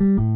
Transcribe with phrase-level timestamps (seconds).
[0.00, 0.29] Thank you.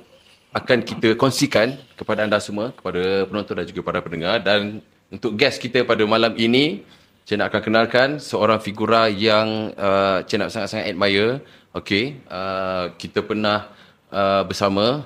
[0.52, 4.40] akan kita kongsikan kepada anda semua, kepada penonton dan juga para pendengar.
[4.40, 6.84] Dan untuk guest kita pada malam ini,
[7.28, 11.44] saya nak akan kenalkan seorang figura yang uh, saya nak sangat-sangat admire.
[11.76, 13.68] Okay, uh, kita pernah
[14.08, 15.04] uh, bersama.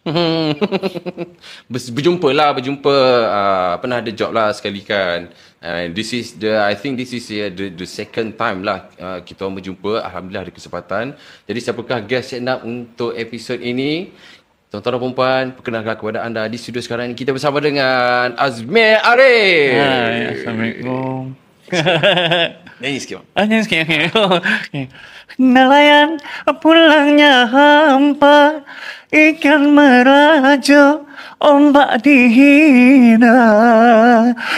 [1.92, 2.96] berjumpa lah, berjumpa.
[3.28, 5.28] Uh, pernah ada job lah sekali kan.
[5.60, 9.20] And this is the, I think this is uh, the, the second time lah uh,
[9.20, 10.00] kita berjumpa.
[10.00, 11.04] Alhamdulillah ada kesempatan.
[11.44, 14.12] Jadi siapakah guest saya nak untuk episod ini?
[14.70, 19.74] Tuan-tuan dan perempuan, perkenalkan kepada anda di studio sekarang ini kita bersama dengan Azmi Arif.
[19.74, 21.39] Hai, Assalamualaikum.
[22.80, 23.20] Nyanyi sikit.
[23.36, 23.84] Ah, sikit.
[23.86, 24.88] Okay.
[25.38, 26.18] Nelayan
[26.58, 28.66] pulangnya hampa,
[29.14, 31.06] ikan merajuk,
[31.38, 33.36] ombak dihina.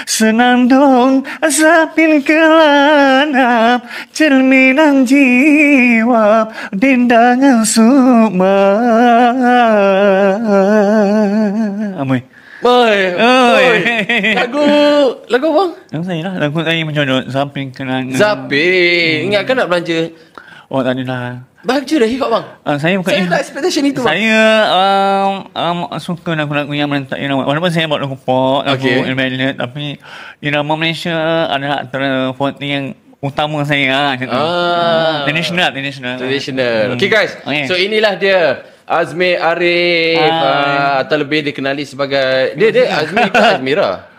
[0.09, 3.85] Senandung sapil kelanap,
[4.17, 8.59] cerminan jiwa, dindangan sukma.
[12.01, 12.32] Amoy.
[12.63, 12.99] Oi.
[13.19, 13.67] boy.
[14.39, 14.63] Lagu,
[15.27, 15.65] lagu apa?
[15.91, 16.35] Lagu saya lah.
[16.39, 18.15] Lagu saya menyodot samping kenangan.
[18.15, 18.71] Zapi.
[19.27, 20.15] Ingat kan nak belanja?
[20.73, 21.45] Oh, tak lah.
[21.63, 22.47] Baju dah hip hop bang.
[22.67, 24.09] Uh, saya bukan Saya tak expectation itu bang.
[24.19, 27.47] Saya um, um, suka lagu-lagu yang merentak irama.
[27.47, 29.15] Walaupun saya buat lagu pop, lagu Okay.
[29.15, 30.01] ballad, tapi
[30.43, 32.85] irama Malaysia adalah antara 40 yang
[33.23, 34.11] utama saya lah.
[34.19, 34.43] Macam tu.
[34.43, 35.23] Ah.
[35.23, 36.15] Traditional, traditional.
[36.19, 36.79] Traditional.
[36.91, 36.97] Hmm.
[36.99, 37.71] Okay guys, Okay.
[37.71, 38.72] so inilah dia.
[38.83, 43.91] Azmi Arif uh, atau lebih dikenali sebagai dia dia Azmi ke Azmira?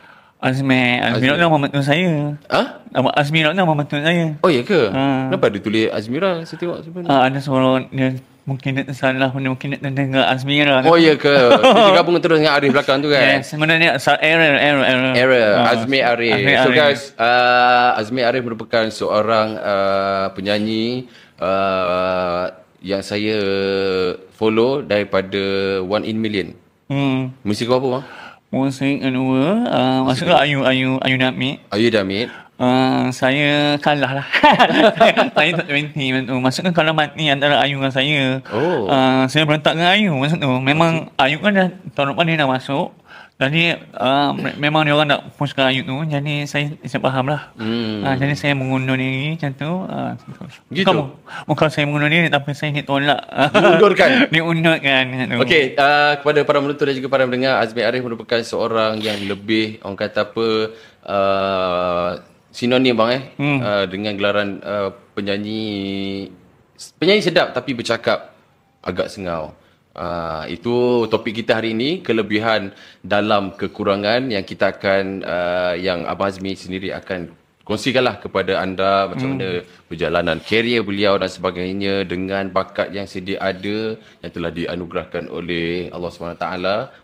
[0.43, 1.39] Azmi, Azmi Azmi.
[1.39, 2.35] nama betul saya.
[2.51, 2.61] Ha?
[2.91, 4.35] Nama Azmi nama betul saya.
[4.43, 4.91] Oh ya ke?
[4.91, 5.31] Ah.
[5.31, 6.43] Kenapa dia tulis Azmira?
[6.43, 7.15] Saya tengok sebenarnya.
[7.15, 10.83] Uh, ada suara dia mungkin dia tersalah, mungkin dia terdengar Azmira.
[10.83, 11.31] Oh ya ke?
[11.87, 13.39] Dia gabung terus dengan Arif belakang tu kan?
[13.39, 15.11] Yes, sebenarnya sa- error, error, error.
[15.15, 16.35] Era Ah, Azmi Arif.
[16.35, 21.07] Azmi So guys, uh, Azmi Arif merupakan seorang uh, penyanyi
[21.39, 22.51] uh,
[22.83, 23.39] yang saya
[24.35, 25.39] follow daripada
[25.81, 26.51] One in Million.
[26.91, 27.31] Hmm.
[27.47, 28.05] Musik kau apa bang?
[28.53, 31.17] Musik kedua, uh, masuklah Ayu, Ayu, Ayu.
[31.73, 32.29] Are you Damit?
[32.53, 34.27] Uh, saya kalah lah.
[35.33, 36.37] saya tak 20 betul.
[36.37, 38.45] Maksudnya kalau mati antara Ayu dengan saya.
[38.53, 38.85] Oh.
[38.85, 40.53] Uh, saya berontak dengan Ayu maksud tu.
[40.61, 41.67] Memang Ayu kan dah
[41.97, 42.93] tahun depan dia dah masuk.
[43.33, 45.97] Jadi uh, me- memang dia orang nak pushkan Ayu tu.
[46.05, 47.49] Jadi saya, saya faham lah.
[47.55, 47.99] Hmm.
[47.99, 49.71] Uh, jadi saya mengundur diri macam tu.
[49.83, 50.11] Uh,
[50.69, 50.85] Gitu?
[50.85, 53.19] Bukan, bukan saya mengundur diri tapi saya ditolak.
[53.53, 54.09] Diundurkan?
[54.29, 55.01] Diundurkan.
[55.07, 55.37] macam tu.
[55.43, 59.81] Okey, uh, kepada para penonton dan juga para pendengar, Azmi Arif merupakan seorang yang lebih
[59.81, 60.47] orang kata apa
[61.03, 62.09] uh,
[62.49, 63.59] sinonim bang eh Hmm.
[63.59, 66.29] uh, dengan gelaran uh, penyanyi
[66.95, 68.33] penyanyi sedap tapi bercakap
[68.79, 69.57] agak sengau.
[69.93, 72.73] Uh, itu topik kita hari ini kelebihan
[73.05, 77.29] dalam kekurangan yang kita akan uh, yang Abang Azmi sendiri akan
[77.61, 83.93] kongsikanlah kepada anda macam mana perjalanan kerjaya beliau dan sebagainya dengan bakat yang sedia ada
[84.25, 86.47] yang telah dianugerahkan oleh Allah SWT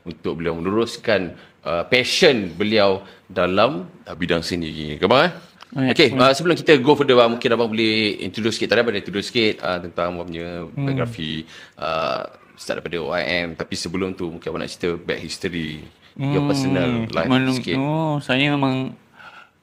[0.09, 4.97] untuk beliau meneruskan uh, passion beliau dalam uh, bidang seni.
[4.97, 5.29] Kemana?
[5.29, 5.93] Eh?
[5.93, 8.73] Okay, uh, sebelum kita go further, bang, mungkin abang boleh introduce sikit.
[8.73, 11.45] Tadi abang dah introduce sikit uh, tentang abang punya biografi.
[11.77, 12.25] Uh,
[12.59, 13.55] start daripada OIM.
[13.55, 15.87] Tapi sebelum tu, mungkin abang nak cerita back history.
[16.19, 17.75] Your personal life Sebelum sikit.
[17.79, 17.87] tu
[18.19, 18.91] saya memang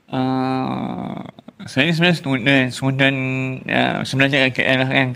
[0.09, 1.21] uh,
[1.69, 3.19] saya sebenarnya student student
[3.69, 5.09] uh, sebenarnya kat KL lah kan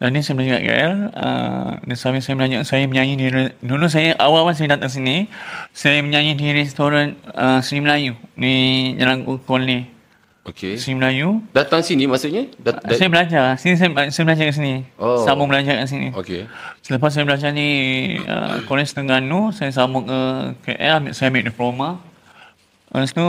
[0.00, 3.26] dan ni saya belajar kat KL uh, dan sambil saya belajar saya menyanyi di
[3.60, 5.28] dulu saya awal-awal saya datang sini
[5.76, 8.54] saya menyanyi di restoran uh, Seni Melayu di
[8.96, 9.78] Jalan Kukul ni
[10.50, 10.74] Okey.
[10.74, 11.38] Seni Melayu.
[11.54, 12.50] Datang sini maksudnya?
[12.58, 13.54] Dat, dat, Saya belajar.
[13.54, 14.82] Sini saya, saya belajar kat sini.
[14.98, 15.22] Oh.
[15.22, 16.10] Sambung belajar kat sini.
[16.10, 16.50] Okey.
[16.82, 17.68] Selepas saya belajar ni
[18.26, 20.18] uh, College Terengganu, saya sambung ke
[20.66, 21.88] KL, ambil, saya ambil diploma.
[22.90, 23.28] Lepas tu,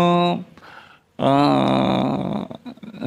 [1.21, 2.41] uh,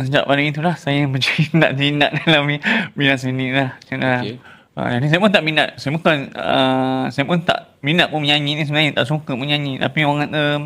[0.07, 2.47] sejak pada itulah saya berminat-minat dalam
[2.95, 3.75] bidang seni lah.
[3.83, 3.99] Macam.
[3.99, 4.39] Okey.
[4.75, 5.69] Uh, jadi saya pun tak minat.
[5.79, 8.95] Saya bukan, uh, saya pun tak minat pun menyanyi ni sebenarnya.
[9.03, 9.83] Tak suka menyanyi.
[9.83, 10.59] Tapi orang kata, uh,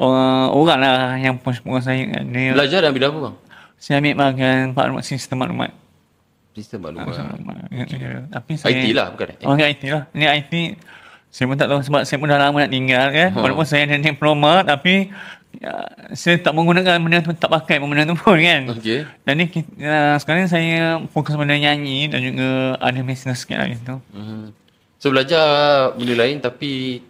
[0.00, 2.00] orang lah yang push push saya.
[2.24, 3.36] Dia, Belajar dalam bidang apa bang?
[3.80, 5.72] saya ambil bahagian maklumat sistem maklumat.
[6.52, 7.16] Sistem maklumat.
[7.72, 8.20] Ya, ya.
[8.28, 9.32] Tapi saya, IT lah bukan?
[9.48, 10.04] Oh, IT lah.
[10.12, 10.52] Ni IT,
[11.32, 13.28] saya pun tak tahu sebab saya pun dah lama nak tinggal kan.
[13.32, 13.40] Ha.
[13.40, 15.08] Walaupun saya ada diploma tapi
[15.56, 15.72] ya,
[16.12, 18.68] saya tak menggunakan benda tu, tak pakai benda tu pun kan.
[18.68, 19.08] Okey.
[19.08, 23.96] Jadi kita, uh, sekarang saya fokus pada nyanyi dan juga ada business sikit lah gitu.
[24.12, 24.52] Mhm.
[25.00, 25.44] So belajar
[25.96, 27.00] benda lain tapi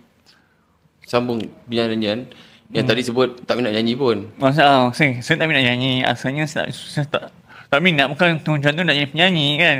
[1.02, 2.31] sambung bidang nyanyian
[2.70, 2.90] yang Hmm.
[2.90, 4.31] tadi sebut tak minat nyanyi pun.
[4.37, 6.02] Masalah, saya, saya tak minat nyanyi.
[6.02, 7.25] Asalnya saya, tak- saya tak
[7.70, 9.76] tak minat bukan tujuan tu nak jadi penyanyi kan.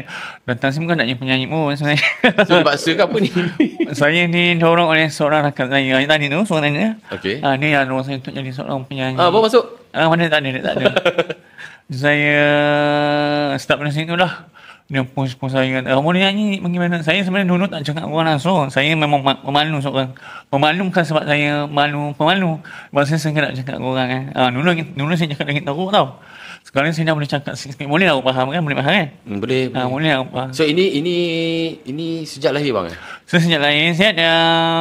[0.47, 2.07] Datang sini bukan nak jadi penyanyi pun sebenarnya.
[2.47, 3.31] So dipaksa ke apa ni?
[3.99, 6.95] saya didorong oleh seorang rakan saya yang tadi tu seorang tanya.
[7.11, 7.43] Okey.
[7.43, 9.19] Ah, dia yang dorong saya untuk jadi seorang penyanyi.
[9.19, 9.67] Ah, abang masuk.
[9.91, 10.87] Ah, mana tak ada, tak ada.
[11.93, 12.39] saya
[13.59, 14.47] start dari situ lah.
[14.91, 16.99] Dia push-push saya kata, kamu boleh nyanyi bagaimana?
[17.07, 18.67] Saya sebenarnya dulu tak cakap orang langsung.
[18.75, 20.11] Saya memang ma- pemalu seorang.
[20.51, 22.59] Bukan sebab saya malu pemalu.
[22.91, 24.23] Sebab saya sengaja nak cakap orang kan.
[24.35, 26.19] Ah, dulu, dulu saya cakap dengan teruk tau.
[26.71, 27.83] Sekarang saya dah boleh cakap sikit.
[27.91, 28.63] Boleh lah faham kan?
[28.63, 29.09] Boleh faham kan?
[29.27, 29.75] Hmm, boleh.
[29.75, 30.07] Ah, boleh.
[30.07, 30.51] lah aku faham.
[30.55, 31.17] So ini ini
[31.83, 32.97] ini sejak lahir bang eh?
[33.27, 34.31] So sejak lahir saya ada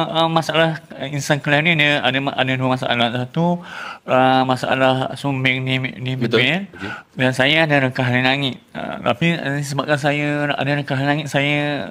[0.06, 2.94] uh, masalah uh, insan kelainan ni ada ada dua masalah.
[3.10, 3.58] Satu
[4.06, 6.46] uh, masalah sumbing di di Betul.
[6.46, 6.90] bibir Okey.
[7.18, 8.62] dan saya ada rekahan langit.
[8.70, 11.90] Uh, tapi uh, sebabkan saya ada rekahan langit saya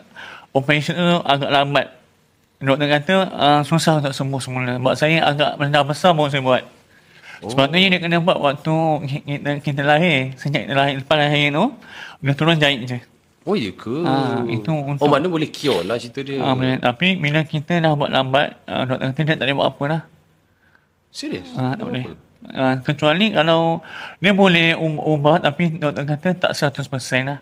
[0.55, 1.91] operation tu agak lambat.
[2.63, 4.79] Doktor kata uh, susah untuk sembuh semula.
[4.79, 6.78] Sebab saya agak benda besar baru saya buat.
[7.39, 7.47] Oh.
[7.47, 8.75] Sebab tu dia kena buat waktu
[9.23, 10.35] kita, kita lahir.
[10.35, 11.65] Sejak kita lahir, lepas lahir tu,
[12.19, 12.99] dia turun jahit je.
[13.47, 13.95] Oh ya ke?
[14.03, 16.37] Ah, itu untuk- Oh mana boleh cure lah cerita dia.
[16.37, 16.77] Ah, boleh.
[16.77, 20.01] Tapi bila kita dah buat lambat, uh, doktor kata dia tak boleh buat apa lah.
[21.09, 21.47] Serius?
[21.55, 22.05] Ah, tak boleh.
[22.39, 23.83] Uh, kecuali kalau
[24.19, 26.91] dia boleh um, ubah tapi doktor kata tak 100%
[27.23, 27.39] lah.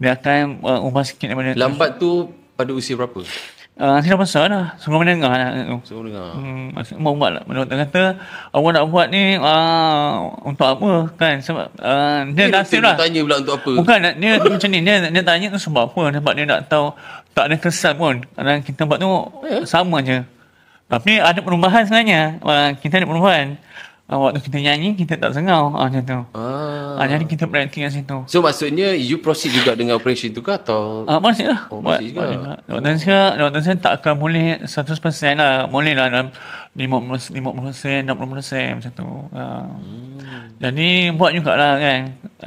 [0.00, 1.52] Dia akan uh, ubah sikit daripada.
[1.54, 3.20] Lambat tu pada usia berapa?
[3.74, 4.66] Uh, saya dah besar dah.
[4.78, 5.50] Sebelum mendengar lah.
[5.82, 6.30] So dengar.
[6.32, 7.42] Hmm, maksud mau buat lah.
[7.42, 8.02] Doktor kata
[8.50, 10.10] awak nak buat ni uh,
[10.42, 11.42] untuk apa kan?
[11.42, 12.94] Sebab uh, dia dah doktor lah.
[12.94, 13.70] tanya pula untuk apa?
[13.74, 16.94] Bukan nak- dia macam ni dia dia tanya tu sebab apa sebab dia nak tahu
[17.34, 19.10] tak ada kesan pun kalau kita buat tu
[19.42, 19.58] Ya.
[19.66, 20.22] sama je
[20.86, 23.58] tapi ada perubahan sebenarnya uh, kita ada perubahan
[24.06, 27.00] uh, waktu kita nyanyi kita tak sengau uh, macam tu Ah.
[27.00, 30.54] uh, jadi kita praktik kat situ So maksudnya you proceed juga dengan operation tu ke
[30.54, 31.66] atau Ah, masih lah.
[31.68, 32.20] Oh, masih juga.
[32.20, 32.52] buat juga.
[32.68, 35.66] Doktor saya, doktor saya tak akan boleh 100% lah.
[35.66, 36.28] Boleh lah dalam
[36.74, 39.08] 50%, 50% 60% macam tu.
[39.30, 39.66] Ah.
[39.68, 40.48] Hmm.
[40.58, 42.00] Jadi buat jugalah kan.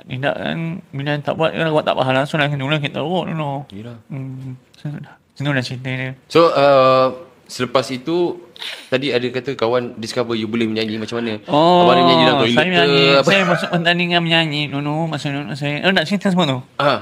[0.08, 0.58] Tidak kan,
[0.92, 2.48] bila tak buat, kan buat tak faham langsung lah.
[2.50, 3.54] Dulu kita teruk dulu.
[3.72, 3.98] Yelah.
[4.10, 4.56] Hmm.
[4.80, 4.90] So,
[5.38, 6.12] Itu dah cerita dia.
[6.28, 7.08] So uh,
[7.46, 8.47] selepas itu
[8.88, 11.40] tadi ada kata kawan discover you boleh menyanyi macam mana?
[11.48, 13.04] Oh, Abang ada menyanyi dalam toilet saya ke menyanyi.
[13.14, 13.30] apa?
[13.30, 14.96] Saya masuk pertandingan menyanyi dulu.
[15.08, 15.76] Masa dulu saya.
[15.86, 16.60] Oh, nak cerita semua tu?
[16.82, 17.00] Ah.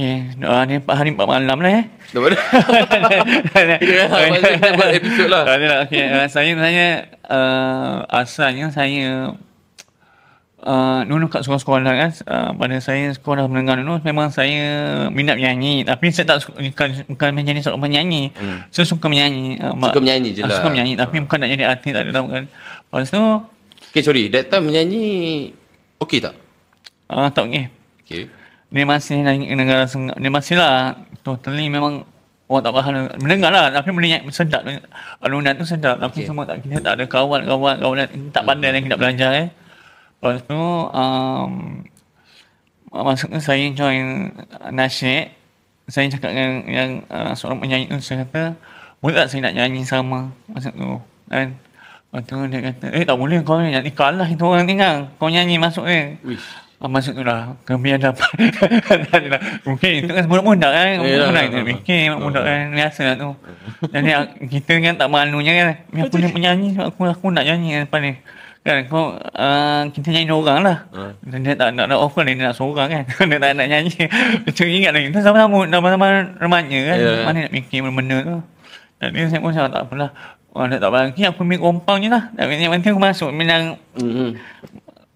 [0.00, 0.32] Okay.
[0.40, 1.84] Uh, ni 4 hari 4 malam lah eh.
[2.16, 2.36] Dah mana?
[3.76, 5.44] Kita buat episod lah.
[5.44, 5.78] Lah.
[5.84, 6.04] Okay.
[6.08, 6.88] Uh, saya sebenarnya
[7.28, 9.36] uh, asalnya saya
[10.62, 12.10] uh, dulu kat sekolah-sekolah kan.
[12.24, 14.60] Uh, pada saya sekolah menengah dulu memang saya
[15.08, 15.82] minat menyanyi.
[15.82, 18.64] Tapi saya tak suka, bukan, bukan menjadi seorang penyanyi Hmm.
[18.68, 19.56] saya suka menyanyi.
[19.58, 20.56] Uh, Suka menyanyi je lah.
[20.56, 22.44] suka menyanyi tapi bukan nak jadi artis tak ada tahu kan.
[22.46, 23.22] Lepas tu
[23.90, 25.04] Okay sorry, that time menyanyi
[25.98, 26.34] okey tak?
[27.10, 27.66] uh, tak okay
[28.06, 28.26] Okay.
[28.70, 32.02] dia masih negara dia masih lah totally memang
[32.46, 32.92] orang tak faham.
[33.18, 34.62] Mendengar lah tapi nyanyi sedap.
[35.18, 36.26] Alunan tu sedap tapi Okay.
[36.26, 37.76] semua tak kita tak ada kawan kawan
[38.30, 39.48] tak pandai lagi nak belajar eh
[40.20, 40.60] lepas tu
[40.92, 41.52] um,
[42.92, 44.28] maksudnya saya join
[44.68, 45.32] nasyid
[45.90, 48.54] saya cakap dengan yang uh, seorang penyanyi tu saya kata
[49.00, 51.56] boleh tak saya nak nyanyi sama maksud tu kan.
[52.10, 55.08] Lepas tu dia kata eh tak boleh kau nyanyi kalah itu orang tinggal.
[55.16, 56.46] Kau nyanyi masuk eh Wish.
[56.80, 58.32] Ah, maksud tu lah kebiadaban
[58.88, 59.40] Tak adalah.
[59.68, 60.86] mungkin itu kan budak-budak kan.
[61.04, 61.28] Yelah.
[61.28, 63.30] budak kita fikir budak kan biasa lah tu.
[63.92, 65.66] Jadi ah, kita kan tak malunya kan.
[65.92, 68.12] "Ni aku ni penyanyi aku aku nak nyanyi depan ni
[68.60, 71.16] kan kau uh, kita nyanyi orang lah Ah.
[71.24, 74.04] dan dia tak nak nak offer dia nak seorang kan dia tak nak nyanyi
[74.44, 77.12] macam ingat lagi kita sama-sama sama-sama remaja kan Ya.
[77.24, 78.36] mana nak fikir benda-benda tu
[79.00, 80.10] jadi saya pun cakap tak apalah
[80.50, 82.26] Oh, dia tak bagi aku ambil kompang je lah.
[82.34, 83.30] Tapi yang penting aku masuk.
[83.30, 84.34] Minang Hmm.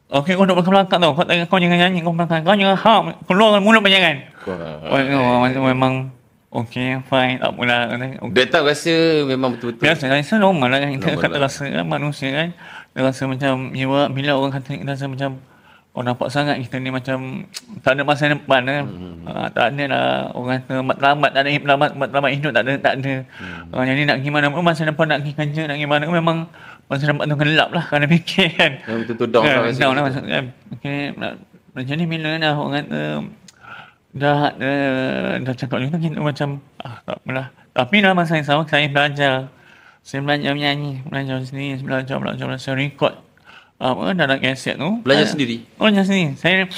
[0.06, 1.10] Okey, kau duduk belakang tau.
[1.10, 2.46] Kau, kau jangan nyanyi, kau belakang.
[2.46, 3.02] Kau jangan ham.
[3.26, 4.22] Keluar mulut pun jangan.
[4.46, 4.94] Wah.
[4.94, 6.14] Oh, oh, memang
[6.54, 7.42] Okay, fine.
[7.42, 7.90] Tak apalah.
[7.98, 8.30] Okay.
[8.30, 8.94] Dia tak rasa
[9.26, 9.82] memang betul-betul.
[9.82, 10.90] Biasa, rasa normal lah kan.
[10.94, 11.50] Kita Normal kata lah.
[11.50, 12.48] rasa kan, manusia kan.
[12.94, 15.42] Dia rasa macam, bila, bila orang kata kita rasa macam,
[15.94, 17.46] oh nampak sangat kita ni macam
[17.82, 18.84] tak ada masa depan kan.
[18.86, 19.26] Hmm.
[19.26, 22.94] Uh, tak ada lah orang kata matlamat, tak ada matlamat, matlamat hidup tak ada, tak
[22.98, 23.14] ada.
[23.38, 23.62] Hmm.
[23.74, 26.38] Uh, jadi nak gimana pun masa depan nak pergi kerja, nak gimana pun memang
[26.90, 28.72] masa depan tu gelap lah kerana fikir kan.
[28.82, 30.44] Betul-betul down lah Kan, down lah maksud kan.
[30.78, 31.32] Okay, nak,
[31.74, 33.00] macam ni bila dah orang kata
[34.14, 36.48] dah dah, dah cakap macam tu kita macam
[36.80, 37.46] ah tak apalah.
[37.74, 39.50] Tapi dalam masa yang sama saya belajar.
[40.04, 43.14] Saya belajar menyanyi, belajar sendiri, belajar belajar belajar record
[43.80, 45.00] apa dalam kaset tu.
[45.00, 45.56] Belajar Ah, sendiri?
[45.80, 46.36] Oh, belajar sendiri.
[46.38, 46.68] Saya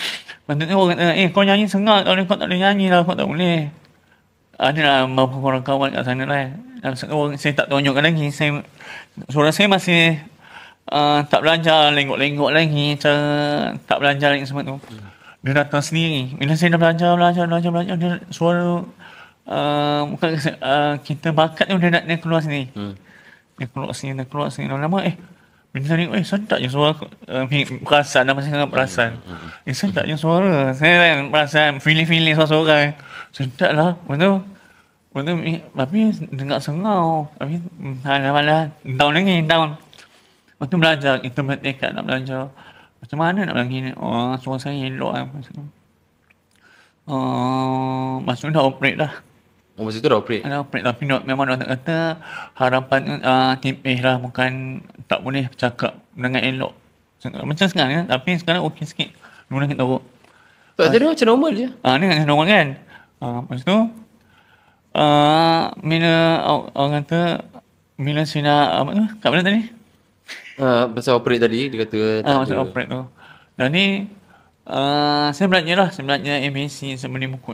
[0.47, 3.27] Maksudnya orang kata, eh kau nyanyi sengat, kalau kau tak boleh nyanyi lah, kau tak
[3.27, 3.67] boleh.
[4.55, 6.55] Ada lah beberapa orang kawan kat sana lah.
[6.79, 8.31] Dan orang, saya tak tunjukkan lagi.
[8.31, 8.63] Saya,
[9.27, 10.23] suara saya masih
[10.87, 12.95] uh, tak belajar, lenggok-lenggok lagi.
[12.95, 14.79] Cara, tak belajar lagi semua tu.
[15.47, 16.35] Dia datang sendiri.
[16.35, 18.83] Bila saya dah belajar, belajar, belajar, belajar, dia suara
[19.47, 22.67] uh, bukan uh, kita bakat tu dia nak dia keluar sendiri.
[22.75, 22.99] Hmm.
[23.55, 24.67] Dia keluar sini, dia keluar sini.
[24.67, 25.15] Lama-lama, eh,
[25.71, 26.99] bila saya tengok, eh, sedap je suara.
[27.31, 27.47] Uh,
[27.87, 29.11] perasan, nama saya sangat perasan.
[29.63, 30.75] Eh, sedap je suara.
[30.75, 32.99] Saya kan perasan, feeling-feeling suara-suara.
[33.31, 33.91] Sedap lah.
[34.03, 34.31] Lepas tu,
[35.15, 35.99] lepas tu, eh, tapi
[36.35, 37.31] dengar sengau.
[37.39, 39.79] Tapi, hmm, dah malah, down lagi, down.
[40.59, 42.51] Lepas tu belajar, kita bertekad nak belajar.
[43.03, 43.93] Macam mana nak belajar ni?
[43.97, 45.25] Oh, suara saya elok lah.
[45.29, 45.65] Masa tu.
[47.07, 49.13] Uh, maksudnya dah operate dah.
[49.79, 50.43] Oh, masa tu dah operate.
[50.43, 52.19] Ada operate tapi not, memang orang kata
[52.57, 56.73] harapan uh, tipis lah bukan tak boleh bercakap dengan elok.
[57.47, 59.11] Macam sekarang kan tapi sekarang okey sikit.
[59.53, 60.03] Mula kita tahu.
[60.81, 61.69] Tak jadi macam normal je.
[61.85, 62.67] Ah ni kan normal kan.
[63.21, 63.77] Ah lepas tu
[64.97, 67.21] uh, bila orang- orang kata
[67.97, 69.63] bila saya nak apa tu kat mana tadi?
[70.57, 72.65] Ha, pasal operate tadi dia kata Ah, masa ada.
[72.65, 73.03] operate tu.
[73.57, 73.87] Dan ni
[74.65, 75.89] uh, saya belajar lah.
[75.93, 76.97] ABC.
[76.97, 77.53] Saya beli buku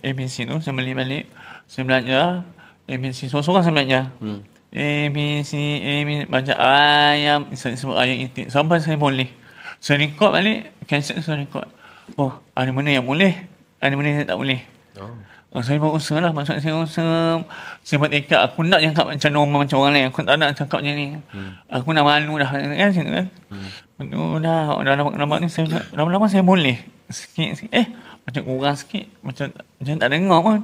[0.00, 0.56] ABC tu.
[0.60, 1.24] Saya beli balik.
[1.64, 2.44] Saya belajar
[2.84, 3.32] ABC.
[3.32, 4.02] Seorang-seorang saya belajar.
[4.20, 4.40] Hmm.
[4.74, 8.50] A, B, C, A, B, baca ayam, sebut ayam itu.
[8.50, 9.30] Sampai saya boleh.
[9.78, 11.70] Saya record balik, cassette saya record.
[12.18, 13.38] Oh, ada mana yang boleh,
[13.78, 14.66] ada mana yang tak boleh.
[14.98, 15.14] Oh.
[15.54, 16.34] Oh, saya berusaha lah.
[16.34, 17.46] Maksud saya berusaha.
[17.86, 18.42] Saya buat tekad.
[18.42, 20.06] Aku nak cakap macam normal macam orang lain.
[20.10, 21.06] Aku tak nak cakap macam ni.
[21.30, 21.50] Hmm.
[21.70, 22.50] Aku nak malu dah.
[22.50, 23.26] Kan macam tu kan.
[23.54, 23.68] Hmm.
[23.94, 24.74] Betul dah.
[24.82, 26.82] Dah lama-lama ni saya lama-lama saya boleh.
[27.06, 27.70] Sikit-sikit.
[27.70, 27.86] Eh,
[28.26, 29.06] macam kurang sikit.
[29.22, 30.56] Macam macam tak dengar pun.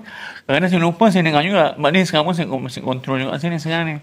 [0.50, 1.64] Kadang-kadang saya lupa saya dengar juga.
[1.78, 3.96] Sebab ni sekarang pun saya masih kontrol juga sini sekarang ni.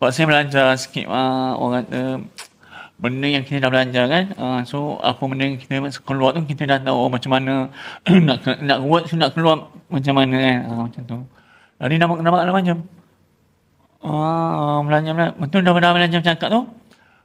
[0.00, 2.00] Sebab saya belajar sikit uh, orang kata
[2.98, 4.24] benda yang kita dah belajar kan.
[4.38, 7.68] Uh, so apa benda yang kita keluar tu kita dah tahu oh, macam mana
[8.26, 10.58] nak nak buat nak keluar macam mana kan.
[10.68, 11.18] Uh, macam tu.
[11.82, 12.78] Jadi nampak nampak nampak macam
[14.04, 15.34] Ah, belajar belajar.
[15.40, 16.60] Betul dah dah belajar cakap tu.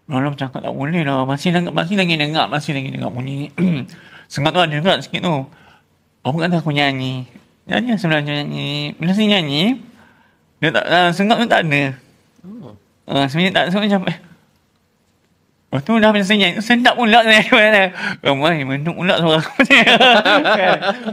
[0.07, 1.27] Malam cakap tak boleh lah.
[1.27, 2.47] Masih lagi, masih lagi dengar.
[2.47, 3.51] Masih lagi dengar bunyi.
[4.31, 5.43] Sengat tu ada juga sikit tu.
[6.23, 7.27] Apa kata aku nyanyi.
[7.67, 8.95] Nyanyi sebenarnya nyanyi.
[8.95, 9.75] Bila saya nyanyi,
[10.63, 11.83] dia tak, uh, sengat tu tak ada.
[13.09, 14.17] Uh, sebenarnya tak, so macam, eh.
[15.69, 17.45] Lepas tu dah saya nyanyi, sedap pula saya.
[18.25, 19.77] Ramai, menduk pula suara aku ni.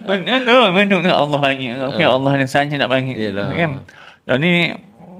[0.00, 1.12] Benda tu, menduk tu.
[1.12, 1.76] Allah bagi.
[1.76, 3.12] Okay, Allah ada saja nak bagi.
[3.12, 3.52] Yelah.
[3.52, 3.84] Kan?
[4.24, 4.72] Jadi,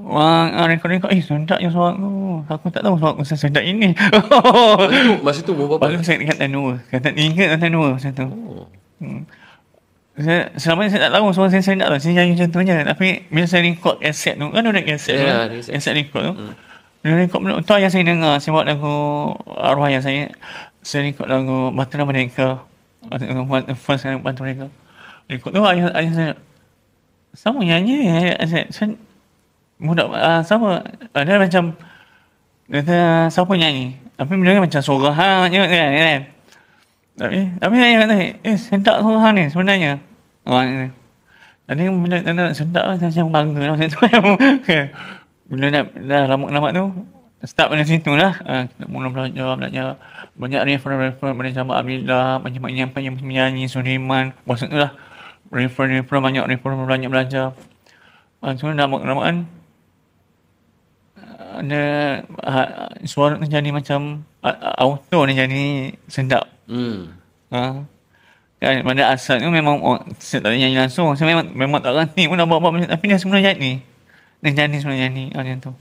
[0.07, 2.09] Wang, ah, rekod-rekod, eh sedap je suara aku.
[2.49, 3.91] Aku tak tahu suara aku sedap ini.
[3.93, 6.07] Masa tu, masa tu umur Lepas tu berapa?
[6.07, 6.73] saya kata dua.
[6.89, 8.25] Kata tiga, kata dua macam tu.
[8.25, 8.67] Oh.
[8.97, 9.27] Hmm.
[10.17, 11.99] Saya, selama ni saya tak tahu suara saya sedap lah.
[12.01, 12.77] Saya nyanyi macam tu je.
[12.87, 15.27] Tapi bila saya record kaset tu, kan ada kaset Ya, tu.
[15.27, 15.75] kan?
[15.75, 15.93] kaset.
[15.93, 16.33] Record tu.
[16.39, 16.55] Bila
[17.05, 18.35] record tu, tu yang saya dengar.
[18.41, 18.95] Saya buat lagu
[19.57, 20.33] arwah yang saya.
[20.81, 22.63] Saya record lagu Merdeka.
[23.07, 24.67] Bahtera- First kali Bahtera Merdeka.
[25.31, 26.33] Record tu ayah, ayah saya.
[27.37, 28.09] Sama nyanyi.
[28.11, 28.95] Ayah saya, saya
[29.77, 30.83] budak uh, sama.
[31.13, 31.77] Ada macam
[32.67, 32.99] dia kata
[33.31, 33.95] siapa nyanyi.
[34.17, 35.91] Tapi bila macam suara hang je kan.
[35.93, 36.21] kan?
[37.17, 39.93] Tapi tapi saya kata eh sedap suara hang ni sebenarnya.
[40.47, 40.91] Oh, ni.
[41.67, 43.99] Tadi bila dia sedap lah, saya macam bangga lah macam tu.
[45.47, 46.85] Bila nak dah lama-lama tu,
[47.47, 48.35] start pada situ lah.
[48.43, 49.87] Uh, kita mula belajar, belajar.
[50.35, 54.35] Banyak refer-refer pada Jamal Abdillah, banyak banyak yang penyanyi, Sudirman.
[54.45, 54.93] Maksud tu lah.
[55.55, 57.55] Refer-refer, banyak refer, banyak belajar.
[58.43, 59.47] Uh, so, lama-lamaan,
[61.57, 61.83] ada
[62.45, 62.69] uh,
[63.09, 65.65] suara tu jadi macam uh, auto ni jadi
[66.07, 66.45] sedap.
[66.69, 67.17] Hmm.
[67.55, 67.87] Ha.
[68.57, 71.13] Kan pada asal tu memang oh, saya tak nyanyi langsung.
[71.17, 73.81] Saya memang memang tak reti pun nak buat apa tapi dia semula jadi.
[74.49, 75.73] Jadi semula jadi ha, macam tu.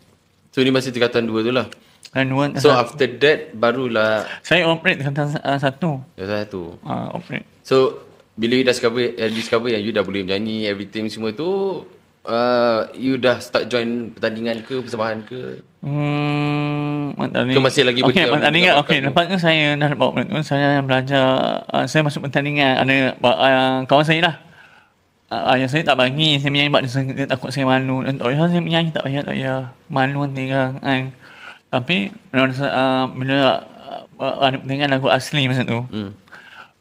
[0.49, 1.67] So ni masih tingkatan dua tu lah.
[2.09, 2.95] Dan So satu.
[2.95, 5.99] after that barulah saya operate kata uh, satu.
[6.15, 6.79] dah satu.
[6.81, 7.43] Uh, operate.
[7.61, 8.01] So
[8.33, 11.83] bila you dah discover uh, discover yang you dah boleh menyanyi everything semua tu
[12.23, 15.41] uh, you dah start join pertandingan ke persembahan ke?
[15.79, 17.13] Hmm,
[17.51, 18.71] Ke masih lagi Okey, berjalan pertandingan.
[18.71, 19.07] dalam Okey, waktu?
[19.07, 21.23] lepas tu saya dah bawa tu saya belajar
[21.67, 24.35] uh, saya masuk pertandingan ada uh, kawan saya lah.
[25.31, 28.05] Uh, ayah saya tak bagi saya menyanyi sebab dia, dia takut saya malu.
[28.05, 29.59] Dan tak payah saya menyanyi tak payah, tak payah.
[29.89, 30.69] Malu nanti kan.
[30.81, 31.01] kan.
[31.73, 31.97] Tapi
[32.31, 33.37] bila, uh, bila
[34.21, 36.11] uh, ada dengan lagu asli masa tu, hmm.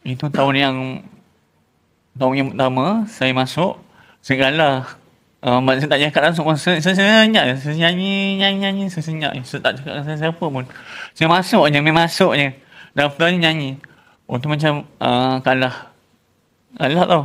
[0.06, 0.76] itu tahun yang
[2.14, 3.80] tahun yang pertama saya masuk,
[4.22, 4.76] saya galah.
[5.44, 9.36] Uh, saya tak cakap langsung saya, saya, saya nyanyi, saya nyanyi, nyanyi, nyanyi, saya senyap.
[9.44, 10.64] Saya tak cakap dengan saya siapa pun.
[11.12, 12.48] Saya masuk je, memang masuk je.
[12.94, 13.70] Dan ni nyanyi.
[14.24, 15.92] Oh tu macam uh, kalah.
[16.80, 17.22] Kalah tau.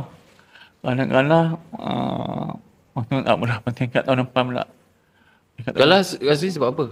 [0.84, 1.46] Kalah.
[1.76, 2.48] Uh,
[2.96, 4.64] waktu tak pula bertingkat tahun depan pula.
[5.60, 6.84] Kalah rasanya sebab apa?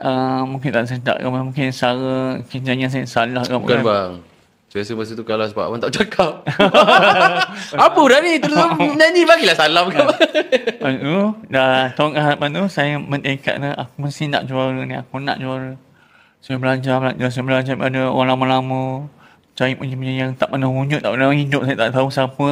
[0.00, 4.12] Uh, mungkin tak sedap ke mungkin cara kerjanya saya salah ke bukan bang
[4.72, 6.40] saya rasa masa tu kalah sebab abang tak cakap
[7.84, 8.56] apa dah ni terus
[8.96, 10.00] nyanyi bagilah salam ke
[10.88, 15.76] uh, dah tahun harapan tu saya mendekat aku mesti nak juara ni aku nak juara
[16.40, 19.12] saya belajar, belajar, saya belajar pada orang lama-lama.
[19.60, 21.68] Cari punya-punya yang tak pernah wujud, tak pernah hidup.
[21.68, 22.48] Saya tak tahu siapa.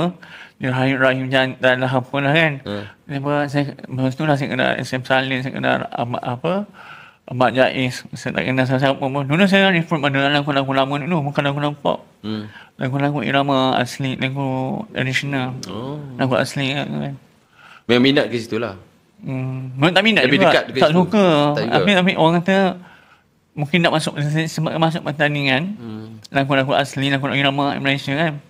[0.60, 2.52] Dia Rahim Rahim dan dah apa lah kan.
[2.68, 2.84] Hmm.
[3.08, 6.68] Lepas saya, lepas tu lah saya kenal SM Salim, saya kenal Ahmad apa.
[7.24, 8.04] Ahmad Jais.
[8.12, 9.24] Saya tak kenal siapa pun.
[9.24, 11.32] Dulu saya refer pada lagu-lagu lama dulu.
[11.32, 12.04] Bukan lagu-lagu pop.
[12.20, 12.52] Hmm.
[12.76, 15.56] Lagu-lagu irama asli, lagu tradisional.
[15.72, 15.96] Oh.
[16.20, 17.16] Lagu asli kan.
[17.88, 18.76] Memang minat ke situ lah.
[19.24, 19.72] Hmm.
[19.80, 20.68] tak minat Lebih juga.
[20.68, 21.56] dekat tak suka.
[21.56, 22.76] Tapi, tapi orang kata
[23.58, 24.14] mungkin nak masuk
[24.46, 25.97] sebab masuk pertandingan hmm.
[26.34, 28.40] Lagu-lagu asli lagu-lagu irama Malaysia kan?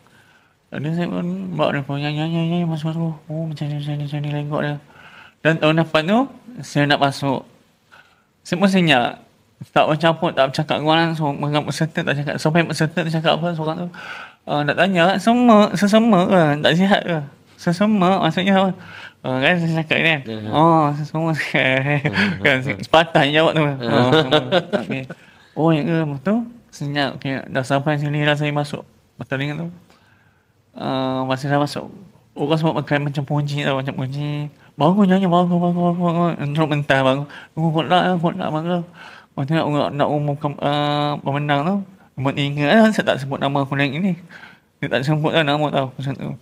[0.68, 3.16] Ada saya pun bawa dia pun nyanyi nyanyi masuk masuk.
[3.32, 4.76] Oh macam ni macam ni macam ni lengkok dia.
[5.40, 6.20] Dan tahun depan tu
[6.60, 7.40] saya nak masuk.
[8.44, 9.24] Saya pun senyap.
[9.72, 11.32] Tak bercampur tak bercakap dengan orang langsung.
[11.40, 12.34] Menganggap peserta tak cakap.
[12.36, 13.88] Sampai peserta tu cakap apa seorang tu
[14.48, 16.42] uh, nak tanya semua sesama ke?
[16.64, 17.18] Tak sihat ke?
[17.60, 18.70] Sesama maksudnya apa?
[19.26, 20.18] Oh, kan saya cakap kan.
[20.30, 20.52] Uh-huh.
[20.54, 21.32] Oh, semua
[22.44, 23.64] kan sepatah jawab tu.
[23.88, 24.10] Oh,
[24.84, 25.04] okay.
[25.58, 25.96] oh ya ke?
[26.06, 26.38] Betul?
[26.78, 27.42] Senyap okay.
[27.50, 28.86] dah sampai sini dah saya masuk
[29.18, 29.68] pertandingan tu.
[30.78, 31.90] Uh, masih dah masuk.
[32.38, 34.46] Orang semua makan macam punji tau, macam punji.
[34.78, 36.22] Baru nyanyi, baru, baru, baru, baru.
[36.38, 37.26] Untuk mentah baru.
[37.50, 38.86] Tunggu kot lah, kot lah, baru.
[39.34, 41.76] Waktu nak, nak, nak umumkan uh, pemenang tu.
[42.14, 44.14] Nombor tiga lah, saya tak sebut nama aku naik ni.
[44.78, 46.38] Dia tak sebut lah nama tau, pasal tu.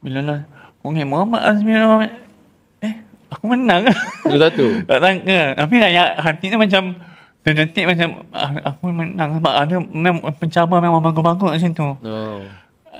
[0.00, 0.40] Bila lah,
[0.80, 1.76] Okey, Muhammad Azmi
[2.80, 2.94] Eh,
[3.28, 3.92] aku menang ke?
[4.24, 4.66] Itu satu.
[4.88, 5.40] tak sangka.
[5.52, 6.04] Tapi nak ya,
[7.40, 11.88] hati ni macam macam ah, aku menang sebab ada memang pencabar memang bagus-bagus kat situ.
[12.04, 12.44] Oh.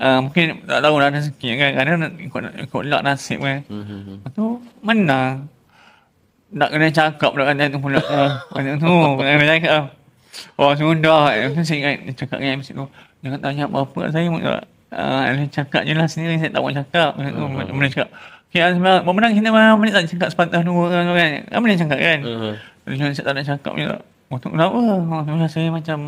[0.01, 1.69] Uh, mungkin tak tahu lah rezeki kan.
[1.77, 3.61] Kadang ikut, ikut luck nasib kan.
[3.69, 4.17] Mm-hmm.
[4.17, 4.45] Lepas tu,
[4.81, 5.45] menang.
[6.49, 8.01] Nak kena cakap pula kan tu pula.
[8.55, 9.93] Macam tu, kena cakap.
[10.57, 11.37] Oh, sudah.
[11.61, 12.85] Saya ingat dia cakap dengan MC tu.
[13.21, 14.25] Jangan tanya apa-apa saya.
[14.91, 17.11] Uh, dia cakap je lah sendiri saya tak mau cakap.
[17.21, 17.47] Uh-huh.
[17.53, 18.09] Mana cakap.
[18.51, 21.07] Okay, Azmi, mau menang kita mana tak cakap sepatah dua kan.
[21.13, 21.31] kan.
[21.45, 22.19] Apa dia cakap kan?
[22.25, 22.53] Uh-huh.
[22.89, 23.87] Dia saya tak nak cakap je.
[24.31, 24.79] Waktu kenapa?
[25.03, 25.99] Waktu oh, saya macam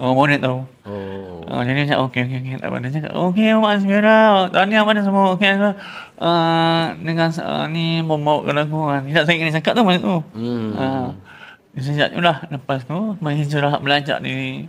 [0.00, 0.64] Oh, dia tahu.
[0.88, 1.44] Oh.
[1.44, 2.56] Uh, jadi cakap, okey, okey, okey.
[2.56, 2.76] Tak apa.
[2.80, 4.48] Dia cakap, okey, Mak Azmira.
[4.48, 5.36] Tahniah mana semua.
[5.36, 5.76] Okey, Azmira.
[6.16, 8.80] Uh, dengan uh, ni, bawa ke lagu.
[8.80, 10.16] Uh, tidak saya ingin cakap tu masa tu.
[10.32, 10.72] Hmm.
[10.72, 11.08] Uh,
[11.76, 12.48] sejak tu lah.
[12.48, 14.64] Lepas tu, mahasiswa belajar di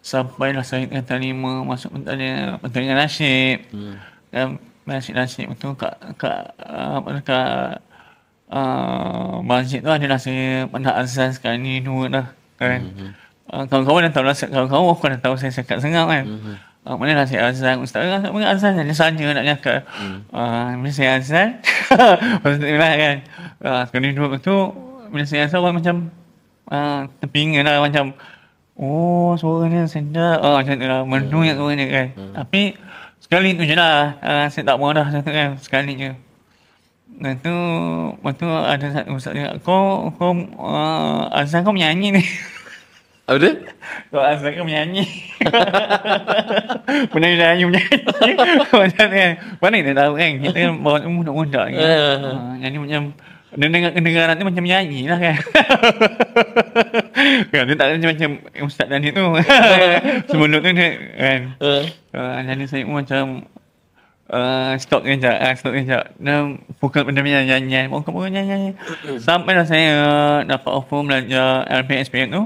[0.00, 3.94] sampailah saya kata lima masuk pertandingan pertandingan nasyid hmm.
[4.32, 4.56] dan
[4.88, 7.84] nasyid itu kat kat apa dekat
[8.50, 12.26] uh, masjid tu adalah saya pernah azan sekali ni dua dah
[12.58, 13.10] kan hmm.
[13.50, 16.56] uh, kawan-kawan dah tahu lah kawan-kawan aku dah tahu saya sekat sengau kan hmm.
[16.80, 20.32] Uh, mana lah saya azan Ustaz kan tak azan Dia saja nak cakap hmm.
[20.32, 21.60] uh, Bila saya azan
[22.40, 23.16] Lepas tu lah kan
[23.60, 24.56] uh, Sekali dua tu
[25.12, 26.08] Bila saya azan orang macam
[26.72, 28.16] uh, Terpingan lah macam
[28.80, 30.40] Oh, suaranya sedap.
[30.40, 31.04] Oh, macam tu lah.
[31.04, 32.06] Merdu yang suaranya kan.
[32.16, 32.32] Hmm.
[32.32, 32.80] Tapi,
[33.20, 34.16] sekali tu je lah.
[34.24, 35.60] Uh, saya tak mahu dah kan.
[35.60, 36.10] Sekali je.
[37.44, 37.56] Tu,
[38.24, 42.22] waktu ada satu ustaz dia, kau, kau, uh, azan kau menyanyi ni.
[43.28, 43.50] Apa tu?
[44.10, 45.04] Kau azan kau menyanyi.
[47.12, 47.98] Pernah dia nyanyi menyanyi.
[48.72, 49.30] Macam kan.
[49.62, 50.30] Mana kita tahu kan.
[50.42, 51.62] Kita kan bawa muda-muda.
[51.70, 51.78] Kan?
[51.78, 53.02] Uh, nyanyi macam,
[53.50, 55.36] dia dengar kedengaran tu macam nyanyi lah kan.
[57.52, 58.30] kan dia tak ada macam
[58.66, 59.24] Ustaz Dani tu.
[60.30, 61.40] Sebelum tu dia kan.
[61.60, 61.82] Uh,
[62.46, 63.46] jadi saya pun macam
[64.30, 65.36] uh, stop kejap.
[65.36, 66.14] Uh, stop kejap.
[66.16, 67.90] Dan pukul benda macam nyanyi.
[67.90, 68.78] Pukul-pukul nyanyi.
[69.26, 72.42] Sampai lah saya uh, dapat offer belajar LPSPN tu.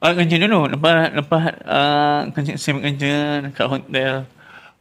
[0.00, 0.70] Uh, kerja dulu.
[0.70, 3.12] Lepas, lepas uh, kerja, saya bekerja
[3.50, 4.12] dekat hotel.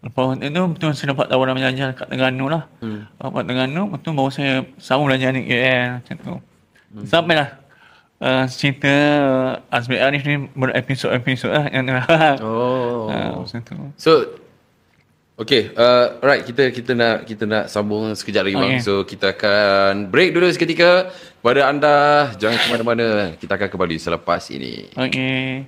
[0.05, 2.69] Lepas itu betul saya dapat tawaran belajar kat Terengganu lah.
[2.77, 3.09] Hmm.
[3.17, 6.35] Dapat Terengganu, betul baru saya sambung belajar di KL macam tu.
[6.93, 7.05] Hmm.
[7.09, 7.49] Sampailah
[8.21, 8.93] uh, cerita
[9.65, 11.65] uh, Azmi Arif ni berepisod-episod lah.
[11.73, 12.05] Yang,
[12.45, 13.09] oh.
[13.09, 13.75] Uh, macam tu.
[13.97, 14.44] So,
[15.35, 18.63] Okay, uh, right kita kita nak kita nak sambung sekejap lagi okay.
[18.63, 18.79] bang.
[18.79, 21.11] So kita akan break dulu seketika.
[21.43, 23.07] Pada anda jangan ke mana-mana.
[23.35, 24.87] Kita akan kembali selepas ini.
[24.95, 25.67] Okay.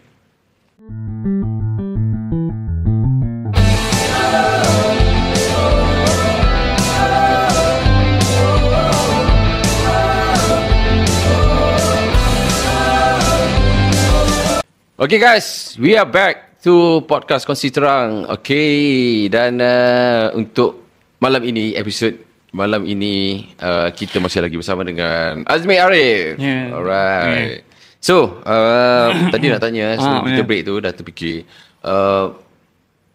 [14.96, 18.28] Okay guys, we are back to podcast kongsi terang.
[18.28, 20.84] Okay, dan uh, untuk
[21.24, 22.12] malam ini episod
[22.52, 26.36] malam ini uh, kita masih lagi bersama dengan Azmi Arif.
[26.36, 26.76] Yeah.
[26.76, 27.64] Alright.
[28.04, 30.48] So, uh, tadi nak tanya sebelum Ah, kita yeah.
[30.52, 31.48] break tu dah terfikir.
[31.88, 32.36] Uh,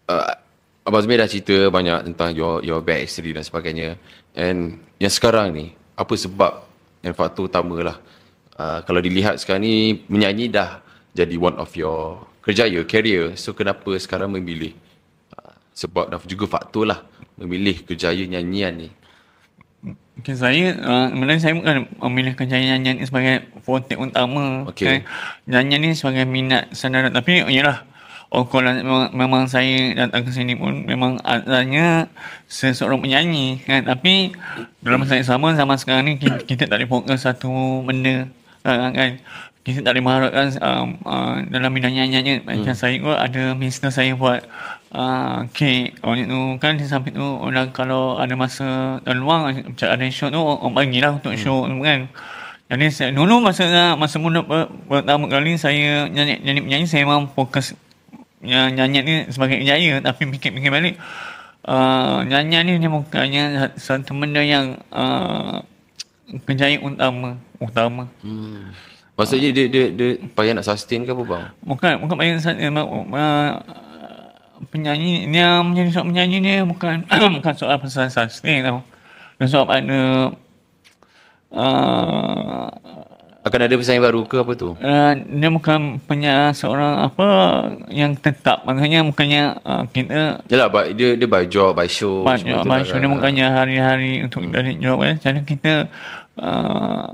[0.08, 0.32] uh,
[0.88, 4.00] Abang Azmi dah cerita banyak tentang your your back history dan sebagainya.
[4.32, 6.64] And yang sekarang ni, apa sebab
[7.04, 8.00] yang faktor utama lah.
[8.56, 10.80] Uh, kalau dilihat sekarang ni, menyanyi dah
[11.12, 13.38] jadi one of your kerjaya, career.
[13.38, 14.74] So, kenapa sekarang memilih?
[15.32, 17.00] Uh, sebab dah juga faktor lah
[17.38, 18.88] memilih kerjaya nyanyian ni.
[20.22, 24.68] Okay, saya uh, sebenarnya saya bukan memilih kerjaya nyanyian ni sebagai forte utama.
[24.70, 24.86] Okey.
[24.86, 25.00] Kan?
[25.48, 27.08] Nyanyian ni sebagai minat saudara.
[27.08, 27.82] Tapi yalah,
[28.30, 32.12] oh, kalau memang, memang saya datang ke sini pun memang asalnya
[32.46, 33.64] seseorang penyanyi.
[33.64, 33.88] Kan?
[33.88, 34.36] Tapi
[34.84, 38.28] dalam masa yang sama, zaman sekarang ni kita, kita tak boleh fokus satu benda.
[38.62, 38.92] Kan?
[38.94, 39.10] kan?
[39.62, 42.34] Kita tak boleh mengharapkan um, uh, dalam bidang nyanyian ni.
[42.42, 44.42] Macam saya pun ada bisnes saya buat
[44.90, 46.02] uh, kek.
[46.02, 50.42] Orang itu kan samping tu orang kalau ada masa dan luang macam ada show tu
[50.42, 52.10] orang bagilah untuk show tu kan.
[52.72, 57.28] Jadi saya, dulu masa masa muda per, pertama kali saya nyanyi nyanyi penyanyi saya memang
[57.28, 57.76] fokus
[58.40, 60.96] yang nyanyian ni sebagai kerjaya tapi fikir-fikir balik
[61.68, 65.60] uh, nyanyian ni dia bukannya satu benda yang uh,
[66.48, 68.72] kerjaya utama utama Hmm.
[69.12, 71.44] Maksudnya dia, dia, dia payah nak sustain ke apa bang?
[71.62, 73.50] bukan bukan banyak saya uh,
[74.72, 77.04] penyanyi ni yang menjadi seorang penyanyi ni bukan
[77.38, 78.80] bukan soal pasal sustain tau
[79.36, 80.32] dan soal ada
[81.52, 82.68] uh,
[83.42, 84.78] Akan ada pesaing baru ke apa tu?
[84.78, 87.26] uh, dia bukan punya seorang apa
[87.90, 92.22] yang tetap maknanya bukannya uh, kita Yalah, but dia dia by job, by show.
[92.38, 93.10] Semua tu Abang lah ni kan.
[93.10, 95.18] bukannya hari-hari untuk dari job kan.
[95.18, 95.90] Jadi kita
[96.38, 97.10] uh,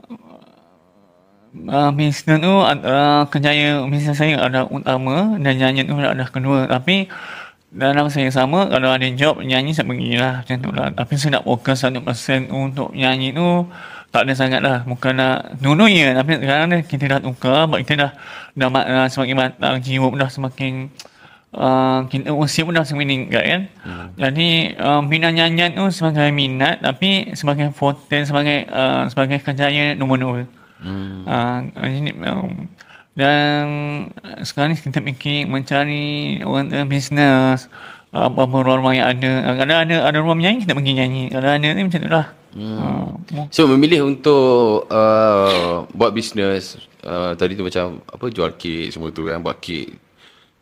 [1.66, 6.70] uh, bisnes tu uh, kerjaya bisnes saya ada utama dan nyanyi tu ada kedua.
[6.70, 7.10] Tapi
[7.68, 10.88] dalam saya sama kalau ada job nyanyi saya pergilah macam tu lah.
[10.94, 13.66] Tapi saya nak fokus 100% untuk nyanyi tu
[14.08, 14.86] tak ada sangat lah.
[14.88, 16.16] Bukan nak dulu ya.
[16.16, 17.68] Tapi sekarang ni kita dah tukar.
[17.68, 18.10] Sebab kita dah,
[18.56, 19.74] dah uh, semakin matang.
[19.84, 20.72] Jiwa pun dah semakin
[21.54, 23.62] uh, kita usia pun dah semakin meningkat kan.
[23.84, 24.08] Hmm.
[24.16, 24.48] Jadi
[24.80, 30.42] uh, minat nyanyian tu sebagai minat tapi sebagai forte sebagai uh, sebagai kerjaya nombor dua.
[30.78, 31.26] Hmm.
[31.26, 32.70] Uh, jadi, um,
[33.18, 33.64] dan
[34.46, 37.66] sekarang ni kita fikir mencari orang uh, bisnes
[38.14, 39.32] uh, apa-apa ruang-ruang yang ada.
[39.50, 41.22] Uh, kalau ada ada ruang menyanyi kita pergi nyanyi.
[41.34, 42.26] Kalau ada ni macam tu lah.
[42.54, 42.78] Hmm.
[42.78, 43.06] Uh,
[43.52, 49.28] So memilih untuk uh, buat bisnes uh, tadi tu macam apa jual kek semua tu
[49.28, 49.98] kan buat kek.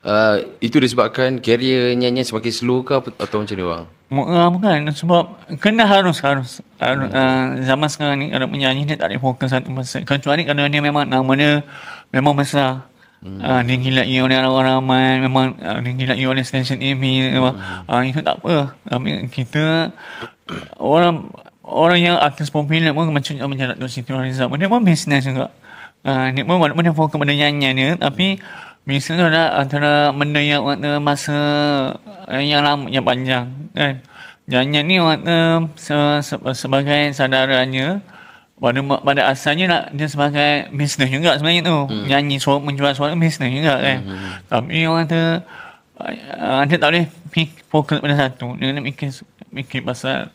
[0.07, 3.85] Uh, itu disebabkan career nyanyian semakin slow ke apa, atau macam ni bang?
[4.07, 9.19] Bukan sebab kena harus harus, harus uh, zaman sekarang ni kalau penyanyi dia tak boleh
[9.19, 9.99] fokus satu masa.
[10.07, 11.67] Kecuali kalau dia memang nama dia
[12.15, 12.87] memang besar.
[13.17, 13.41] Hmm.
[13.43, 17.59] uh, dia gilai oleh orang ramai memang uh, dia gilai oleh stesen TV memang
[17.91, 18.79] uh, itu tak apa.
[18.87, 19.91] Tapi kita
[20.79, 21.27] orang
[21.67, 25.51] orang yang artis popular pun macam macam Datuk Siti Nurhaliza pun dia pun bisnes juga.
[26.07, 30.39] Uh, dia pun walaupun dia fokus pada nyanyian dia tapi bisnes tu adalah antara benda
[30.39, 31.37] yang waktu masa
[32.31, 33.99] uh, yang lama yang panjang kan
[34.47, 37.99] nyanyian ni waktu se, se, sebagai saudaranya
[38.57, 42.07] pada pada asalnya nak dia sebagai bisnes juga sebenarnya tu hmm.
[42.09, 44.31] nyanyi suara menjual suara bisnes juga kan hmm.
[44.49, 47.07] tapi orang tu uh, dia tak boleh
[47.67, 49.11] fokus pada satu dia kena mikir
[49.51, 50.31] mikir pasal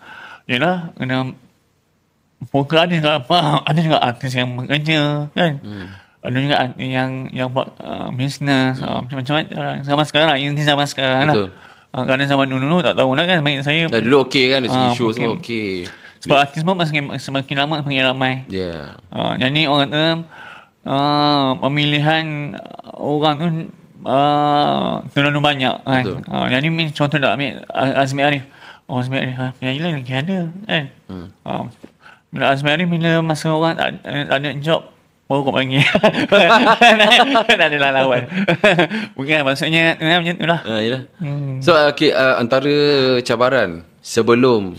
[0.45, 1.33] yelah kena
[2.51, 3.37] fokus ada juga apa
[3.69, 5.87] ada juga artis yang bekerja kan hmm.
[6.21, 9.81] Ada juga artis yang yang buat uh, bisnes uh, macam-macam lah.
[9.81, 11.49] sama sekarang lah ini zaman sekarang Betul.
[11.49, 14.61] lah uh, kerana zaman dulu tak tahu lah kan baik saya Dah dulu okey kan
[14.61, 15.89] dari segi Ah, show semua okey.
[16.21, 18.33] sebab artis pun semakin, semakin lama semakin ramai.
[18.45, 19.01] Yeah.
[19.09, 20.05] Uh, jadi orang kata
[20.85, 22.53] uh, pemilihan
[22.93, 23.47] orang tu
[24.05, 26.03] uh, terlalu banyak kan.
[26.05, 26.17] Betul.
[26.29, 28.45] Uh, jadi ni contoh tak ambil uh, Azmi Arif.
[28.85, 30.37] Oh Azmi Arif, ha, penyanyi lain lagi ada
[30.69, 30.83] kan.
[31.09, 31.27] Hmm.
[31.41, 31.63] Uh,
[32.29, 34.81] bila Azmi Arif bila masa orang tak, tak ada job
[35.31, 35.79] baru kau panggil.
[37.47, 38.27] tak ada lah lawan.
[39.17, 40.59] Bukan maksudnya uh, macam tu lah.
[40.67, 41.01] Ah, yalah.
[41.23, 41.63] Hmm.
[41.63, 42.71] So okay, uh, antara
[43.23, 44.75] cabaran sebelum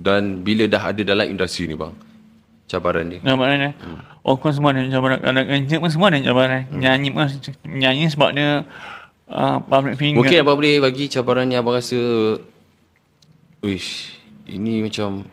[0.00, 1.92] dan bila dah ada dalam industri ni bang.
[2.64, 3.20] Cabaran ni.
[3.20, 3.72] Cabaran dia.
[3.76, 4.00] Hmm.
[4.24, 5.20] Oh, kau semua ada cabaran.
[5.20, 6.64] Kalau kerja pun semua ada cabaran.
[6.72, 6.80] Hmm.
[6.80, 7.28] Nyanyi pun,
[7.68, 8.64] nyanyi sebab dia
[9.28, 10.16] uh, public figure.
[10.16, 12.00] Mungkin abang boleh bagi cabaran yang abang rasa
[13.60, 14.16] Wish
[14.48, 15.28] Ini macam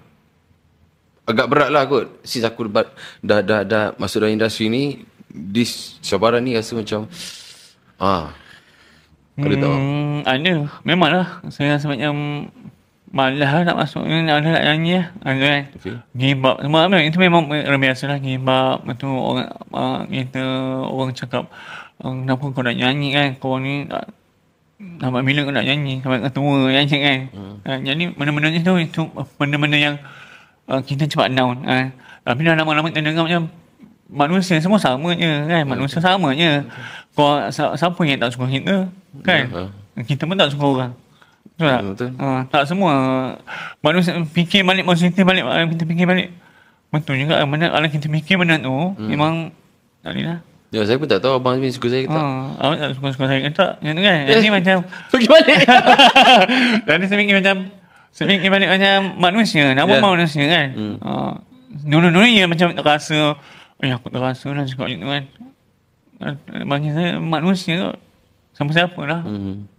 [1.28, 2.88] Agak berat lah kot Since aku dah,
[3.20, 7.06] dah, dah, dah masuk dalam industri ni This cabaran ni rasa macam
[8.00, 8.32] Ah,
[9.36, 10.54] Kalau tak bang Hmm, ada.
[10.86, 11.28] Memanglah.
[11.54, 12.14] Saya rasa macam
[13.08, 15.06] Malah lah nak masuk ni ada nak nyanyi lah.
[15.24, 15.64] Ada kan.
[15.80, 15.96] Okey.
[16.12, 16.56] Gibap.
[16.60, 17.48] Semua apa itu memang
[17.80, 18.84] biasa lah gibap.
[18.84, 20.44] Itu orang uh, kita
[20.92, 21.48] orang cakap
[22.04, 23.28] uh, kenapa kau nak nyanyi kan.
[23.40, 24.12] Kau ni tak
[24.78, 27.56] Sampai bila kau nak nyanyi Sampai kau tua nyanyi kan hmm.
[27.66, 29.10] uh, Jadi benda-benda ni tu Itu
[29.42, 29.96] benda-benda yang
[30.68, 31.88] uh, Kita cepat down uh.
[32.22, 33.48] Tapi dah lama-lama kita dengar macam
[34.08, 36.64] Manusia semua sama je kan Manusia sama je
[37.12, 38.76] Kau si- siapa yang tak suka kita
[39.20, 39.44] Kan
[39.98, 40.92] Ya, Kita pun tak suka orang
[41.50, 41.82] Betul tak?
[41.84, 42.10] Betul.
[42.16, 42.94] Uh, tak semua
[43.80, 46.30] Manusia fikir balik Positif balik Kita fikir balik
[46.88, 49.52] Betul juga Mana kalau kita fikir benda tu Memang
[50.00, 52.20] Tak boleh lah Ya, saya pun tak tahu abang Azmin suka saya ke tak.
[52.20, 53.80] Ah, awak tak suka-suka saya ke tak?
[53.80, 54.18] Yang tu kan?
[54.28, 54.76] Jadi macam
[55.16, 55.58] Pergi balik.
[56.92, 57.56] Jadi saya fikir macam
[58.16, 60.02] Balik macam manusia Nama yeah.
[60.02, 60.96] manusia kan Hmm.
[61.00, 61.34] uh,
[61.68, 63.36] Dulu-dulu ya macam tak rasa
[63.78, 65.24] Eh aku tak rasa lah cakap macam tu kan
[66.18, 66.34] Ah,
[66.66, 67.90] Bagi saya manusia tu
[68.52, 69.70] Sama siapa lah hmm.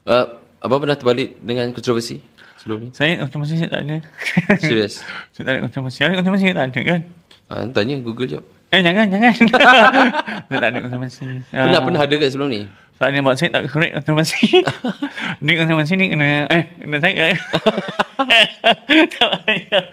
[0.00, 0.26] Uh,
[0.58, 2.18] abang pernah terbalik dengan kontroversi
[2.56, 2.88] sebelum ni?
[2.90, 3.96] Saya otomatis saya tak ada
[4.56, 5.00] Serius?
[5.32, 7.00] Saya tak ada otomatis Saya otomatis saya tak ada kan
[7.50, 8.44] Ah, tanya Google jap.
[8.70, 9.32] Eh jangan jangan
[10.48, 11.16] Saya tak ada otomatis
[11.48, 12.60] Pernah pernah ada ke sebelum ni?
[13.00, 14.60] Soalnya buat saya tak correct otomasi.
[15.40, 17.32] Ni otomasi ni kena eh kena saya.
[19.16, 19.84] tak payah.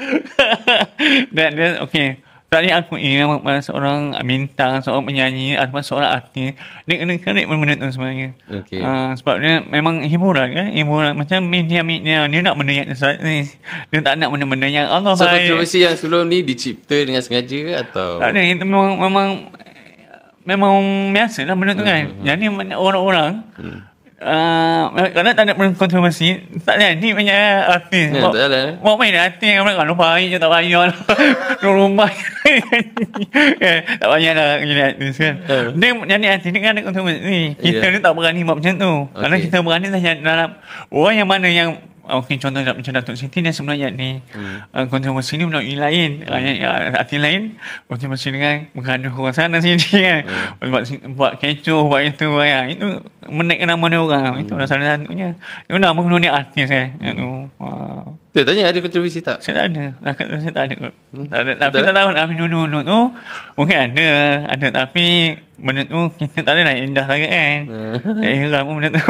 [1.35, 2.19] Dan dia okey.
[2.47, 6.55] Soalnya aku ini memang seorang bintang, seorang penyanyi ataupun seorang artis.
[6.83, 8.35] Dia kena correct benda tu sebenarnya.
[8.51, 8.79] Okey.
[8.83, 10.67] Uh, sebab dia memang hiburan kan.
[10.75, 12.27] Hiburan macam media-media.
[12.27, 12.91] Dia nak benda yang
[13.23, 13.47] ni.
[13.91, 15.47] Dia tak nak benda-benda yang Allah So baik.
[15.47, 18.19] kontroversi yang sebelum ni dicipta dengan sengaja atau?
[18.19, 18.39] Tak ada.
[18.43, 19.27] Itu memang, memang
[20.47, 20.73] memang
[21.11, 22.07] biasa lah benda tu kan.
[22.07, 23.43] Hmm, Jadi banyak orang-orang
[24.17, 27.37] Uh, kalau tak ada kontroversi tak jadi banyak
[27.69, 28.61] artis Ya, tak ada.
[28.81, 30.97] buat main artis yang mereka lupa baik je tak payah lah
[31.61, 32.09] Dua rumah
[33.61, 35.57] eh, tak payah lah jadi artis kan Ya.
[35.69, 37.93] dia jadi artis ni kan ada kontroversi kita Ya.
[37.93, 39.43] ni tak berani buat macam tu kalau Okey.
[39.45, 40.49] kita berani saja dalam
[40.89, 41.69] orang yang mana yang
[42.07, 44.23] Okey contoh macam Datuk Siti dia sebenarnya ni.
[44.31, 44.63] Hmm.
[44.71, 46.23] uh, kontroversi ni melalui lain.
[46.23, 46.95] Hmm.
[46.95, 47.59] uh, arti lain.
[47.91, 50.23] Kontroversi dengan menggaduh orang sana sini kan.
[50.23, 50.71] Hmm.
[50.71, 52.71] buat buat kecoh buat itu ya.
[52.71, 54.33] itu menaikkan nama dia orang.
[54.39, 55.35] Itu adalah salah satunya.
[55.67, 57.11] Itu nama kedua ni artis kan hmm.
[57.11, 57.27] itu
[57.59, 59.41] uh, Tu tanya ada kontroversi tak?
[59.41, 59.85] saya tak ada.
[60.37, 60.75] Saya tak ada.
[60.77, 60.93] Kot
[61.27, 61.51] tak ada.
[61.57, 62.99] Tapi Tak tak tahu tapi dulu-dulu tu.
[63.57, 64.09] Mungkin ada.
[64.53, 67.59] Ada tapi benda tu kita tak ada nak indah sangat kan.
[67.65, 68.21] Hmm.
[68.21, 69.03] eh pun benda tu.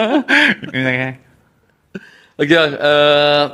[0.70, 1.31] Itu sangat
[2.40, 3.46] Okey, uh,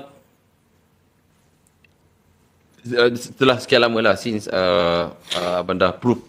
[3.18, 6.22] setelah sekian lama lah since uh, uh, abang dah prove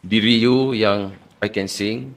[0.00, 1.10] diri you yang
[1.42, 2.14] I can sing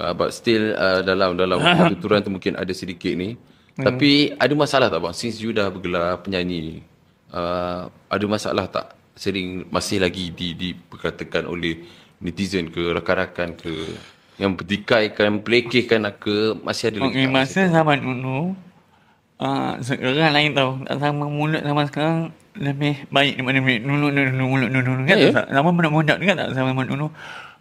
[0.00, 1.60] uh, but still uh, dalam dalam
[1.94, 3.36] tuturan tu mungkin ada sedikit ni.
[3.74, 6.76] Tapi ada masalah tak bang since you dah bergelar penyanyi ni
[7.34, 8.94] uh, ada masalah tak?
[9.14, 11.86] Sering masih lagi di diperkatakan oleh
[12.22, 13.72] netizen ke rakan-rakan ke
[14.34, 18.54] yang berdikaikan, pelekehkan ke masih ada lagi Okay, masa zaman dulu
[19.44, 22.16] uh, sekarang lain tau sama mulut zaman sekarang
[22.56, 25.32] lebih baik daripada dulu dulu dulu mulut dulu dulu kan Ya, ya.
[25.36, 27.08] tak zaman budak-budak ni kan tak sama zaman dulu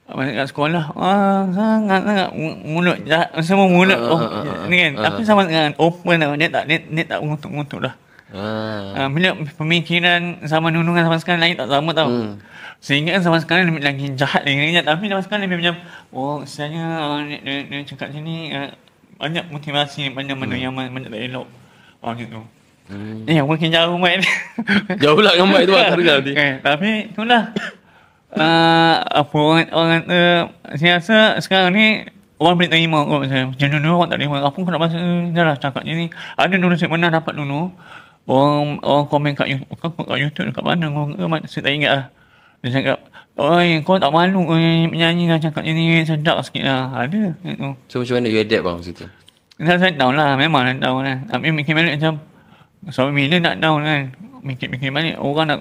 [0.03, 4.75] Masa kat sekolah ah, sangat sangat mu- mulut jahat semua mulut Ah, oh, ah, ni
[4.77, 7.95] kan ah, tapi zaman sekarang open tau dia tak dia, dia tak mengutuk-ngutuk dah
[8.33, 8.97] Ah.
[8.97, 12.09] Uh, bila pemikiran zaman dulu dengan zaman sekarang lain tak sama tau.
[12.09, 12.41] Hmm.
[12.81, 14.73] Sehingga zaman sekarang lebih lagi jahat lagi.
[14.73, 15.75] Tapi zaman sekarang lebih macam,
[16.09, 16.81] oh saya
[17.13, 18.73] uh, dia, dia, dia cakap sini uh,
[19.21, 21.45] banyak motivasi, banyak benda yang banyak tak elok.
[22.03, 22.43] Oh gitu.
[22.91, 23.23] Hmm.
[23.23, 24.19] Eh, yang mungkin jauh main.
[25.01, 26.31] Jauh pula dengan mic tu tak dengar nanti.
[26.35, 27.55] eh, tapi itulah.
[28.33, 30.41] Uh, apa orang, orang uh,
[30.75, 31.85] saya rasa sekarang ni
[32.41, 34.97] orang boleh terima kot macam macam dulu orang tak terima apa kau nak bahasa
[35.29, 37.69] dah lah cakap je ni ada dulu saya pernah dapat dulu
[38.25, 42.05] orang orang komen kat YouTube kat YouTube dekat mana ke mana saya tak ingat lah
[42.65, 42.99] dia cakap
[43.33, 46.93] Oi, kau tak malu oi, menyanyi lah cakap je ni sedap sikit lah.
[46.93, 47.33] Ada.
[47.41, 47.73] Itu.
[47.89, 49.09] So macam mana you adapt bang masa
[49.61, 50.33] Saya, saya down lah.
[50.39, 51.17] Memang nak down lah.
[51.29, 52.21] Tapi mikir balik macam,
[52.89, 54.01] so bila nak down kan,
[54.41, 55.59] mikir-mikir balik, orang nak,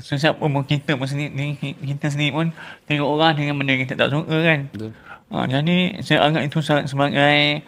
[0.00, 2.46] sesiapa pun kita pun sendiri, kita sendiri pun
[2.90, 4.60] tengok orang dengan benda kita tak suka kan.
[4.72, 4.90] Betul.
[5.30, 7.64] Ha, jadi saya anggap itu sebagai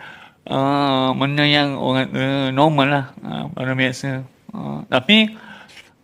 [0.51, 3.05] uh, benda yang orang kata normal lah.
[3.23, 4.27] Uh, pada biasa.
[4.51, 5.35] Uh, tapi,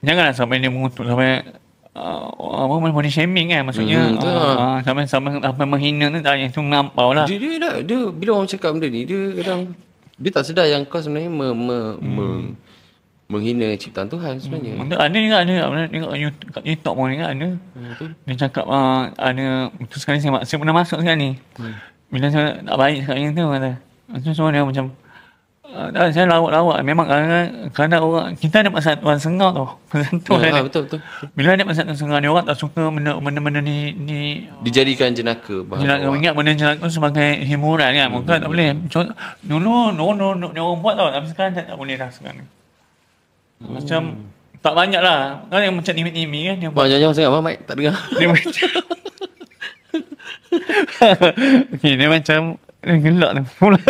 [0.02, 1.61] janganlah sampai dia mengutuk sampai
[1.92, 2.28] uh,
[2.66, 4.56] apa body shaming kan maksudnya Hmm, lah.
[4.56, 8.40] uh, sampai sampai sampai menghina tu tak itu melampau lah Dia, dia, dia, dia, bila
[8.40, 9.76] orang cakap benda ni, dia kadang,
[10.16, 12.12] dia tak sedar yang kau sebenarnya me, me, Hmm.
[12.12, 12.26] me,
[13.28, 14.76] menghina ciptaan Tuhan sebenarnya.
[14.76, 15.54] Ada ada juga ada
[15.88, 17.48] tengok YouTube kat YouTube pun juga ada.
[17.72, 18.12] Hmm.
[18.28, 19.46] Dia cakap uh, ada
[19.88, 21.30] tu sekali saya, saya pernah masuk sekali ni.
[21.56, 21.72] Hmm.
[22.12, 23.72] Bila saya tak baik yang tu kata.
[24.20, 24.92] Tu semua dia macam
[25.62, 27.06] Uh, saya lawak-lawak memang
[27.70, 29.68] kadang orang kita ada masalah tuan sengau tau
[30.18, 30.98] tu Ya, ah, betul betul.
[31.38, 35.62] bila ada masalah tuan sengau ni orang tak suka benda benda ni ni Dijadikan jenaka
[35.62, 36.18] bahan Jenaka bawah.
[36.18, 38.10] ingat benda jenaka tu sebagai hiburan kan.
[38.10, 38.74] Bukan tak boleh.
[38.90, 41.08] Contoh, dulu no no no no orang buat tau.
[41.14, 42.46] Tapi sekarang tak, tak boleh dah sekarang.
[43.62, 44.00] Macam
[44.58, 45.46] tak banyak lah.
[45.46, 46.56] Kan yang macam TV-TV kan.
[46.58, 47.94] Dia buat Bang jangan sangat Mike tak dengar.
[48.18, 48.68] dia macam
[51.74, 53.80] okay, dia macam gelak tu pula.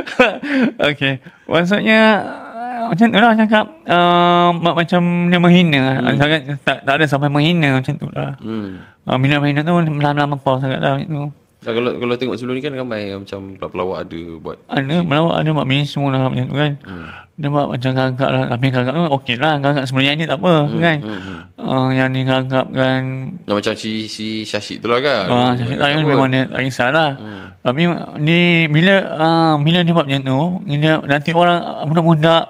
[0.90, 1.20] okay.
[1.44, 6.16] Maksudnya uh, macam tu lah cakap uh, macam dia menghina hmm.
[6.16, 8.80] sangat tak, tak ada sampai menghina macam tu lah Hmm.
[9.06, 12.60] uh, bila menghina tu lama-lama kau sangat lah macam tu kalau kalau tengok sebelum ni
[12.60, 14.56] kan ramai macam pelawak ada buat.
[14.66, 17.06] ada melawak ada mak bini semua lah macam tu kan Hmm.
[17.34, 20.54] dia buat macam gagak lah tapi gagak tu okey lah gagak sebenarnya ni tak apa
[20.68, 21.18] kan Hmm.
[21.18, 21.40] hmm.
[21.56, 23.00] uh, yang ni gagak kan
[23.42, 25.24] Yang macam si si Syashid tu lah kan.
[25.26, 26.04] Ah, saya tak Apa?
[26.04, 27.10] memang dia tak kisahlah.
[27.16, 27.44] Hmm.
[27.60, 27.82] Tapi
[28.18, 32.44] ni bila uh, bila dia buat macam tu, bila nanti orang budak-budak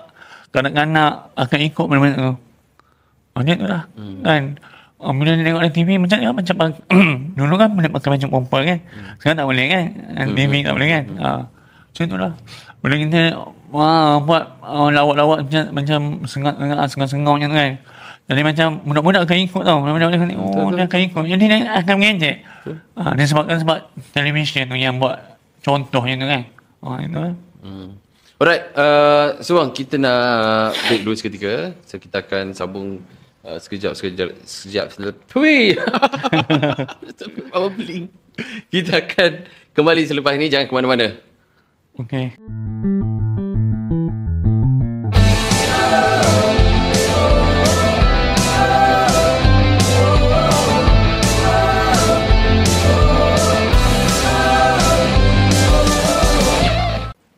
[0.51, 2.35] kanak-kanak akan ikut benda-benda tu.
[3.33, 3.83] Macam tu lah.
[3.95, 4.19] Hmm.
[4.23, 4.43] Kan?
[5.05, 6.55] Uh, bila dia tengok dalam TV macam ni macam
[7.39, 8.79] dulu kan boleh pakai baju perempuan kan.
[8.81, 9.13] Hmm.
[9.21, 9.85] Sekarang tak boleh kan.
[9.93, 10.33] Hmm.
[10.33, 11.05] TV tak boleh kan.
[11.05, 11.21] Hmm.
[11.21, 11.41] Uh,
[11.93, 12.33] macam tu lah.
[12.81, 13.21] Bila kita
[13.69, 17.73] wah, buat uh, lawak-lawak macam, macam sengat-sengat, sengat-sengat macam tu kan.
[18.25, 19.77] Jadi macam budak-budak akan ikut tau.
[19.85, 21.25] Budak-budak akan tengok, oh dia akan ikut.
[21.29, 22.37] Jadi dia akan mengejek.
[22.97, 23.79] Ha, dia sebabkan sebab
[24.17, 25.21] televisyen tu yang buat
[25.61, 26.43] contohnya tu kan.
[26.81, 27.35] Ha, itu lah.
[27.61, 27.89] Hmm.
[28.41, 31.77] Alright, uh, so bang, kita nak break dulu seketika.
[31.85, 33.05] So kita akan sambung
[33.45, 35.15] uh, sekejap sekejap sekejap.
[35.37, 35.77] Hui.
[37.55, 38.09] Apa beling?
[38.73, 41.09] Kita akan kembali selepas ini jangan ke mana-mana.
[42.01, 42.35] Okay.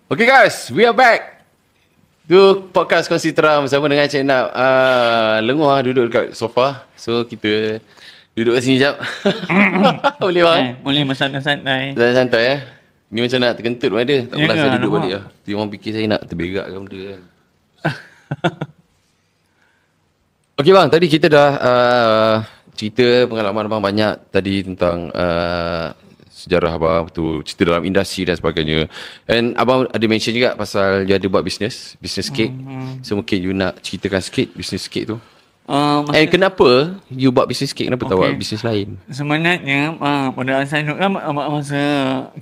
[0.07, 1.36] Okay guys, we are back.
[2.27, 2.35] Tu
[2.75, 4.51] podcast kongsi terang bersama dengan Cik Nap.
[4.51, 6.83] Uh, lenguh lah duduk dekat sofa.
[6.99, 7.79] So kita
[8.35, 8.99] duduk kat sini sekejap.
[10.27, 10.59] Boleh bang?
[10.59, 11.95] Eh, boleh bersantai-santai.
[11.95, 12.61] Santai-santai eh.
[13.15, 14.27] Ni macam nak terkentut pun ada.
[14.27, 15.25] Tak Ya pernah saya duduk balik lah.
[15.47, 17.23] Dia orang fikir saya nak terberak ke benda kan.
[20.59, 22.35] Okey bang, tadi kita dah uh,
[22.75, 25.95] cerita pengalaman abang banyak tadi tentang uh,
[26.47, 28.87] sejarah abang tu cerita dalam industri dan sebagainya.
[29.27, 32.55] And abang ada mention juga pasal you ada buat bisnes, bisnes kek.
[32.55, 33.03] Hmm.
[33.03, 35.19] So mungkin you nak ceritakan sikit bisnes kek tu.
[35.67, 37.91] Uh, And kenapa you buat bisnes kek?
[37.91, 38.31] Kenapa tak Okay.
[38.31, 39.03] buat bisnes lain?
[39.11, 41.83] Sebenarnya uh, pada asal dulu kan uh, masa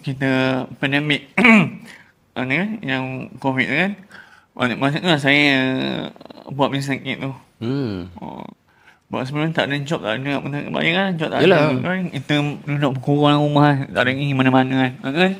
[0.04, 0.30] kita
[0.76, 1.32] pandemik
[2.36, 3.04] uh, ni kan yang
[3.40, 3.92] covid tu kan
[4.52, 5.48] masa, masa tu lah saya
[6.52, 7.32] buat bisnes kit tu.
[7.64, 8.12] Hmm.
[8.20, 8.44] Oh.
[9.14, 11.70] Sebab sebelum tak ada job tak ada apa bayang kan job tak Yelah.
[11.70, 12.34] ada kan kita
[12.66, 15.32] duduk berkurang rumah tak ada pergi mana-mana kan kan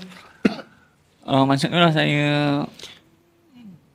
[1.27, 2.23] uh, tu lah saya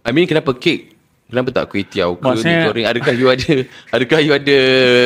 [0.03, 0.99] I mean kenapa kek?
[1.29, 2.89] Kenapa tak kuih tiaw ke, saya- goreng?
[2.89, 3.53] Adakah you ada
[3.95, 4.57] adakah you ada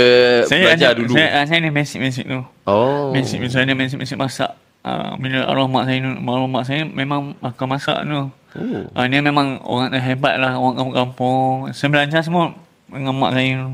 [0.49, 1.13] saya belajar ada, dulu?
[1.13, 3.12] saya, uh, saya ada basic-basic tu oh.
[3.13, 7.67] basic saya ada basic-basic masak uh, bila arwah mak saya arwah mak saya memang akan
[7.69, 8.86] masak tu Oh.
[8.86, 12.53] uh, dia memang orang yang hebat lah orang kampung-kampung saya belajar semua
[12.86, 13.71] dengan mak saya tu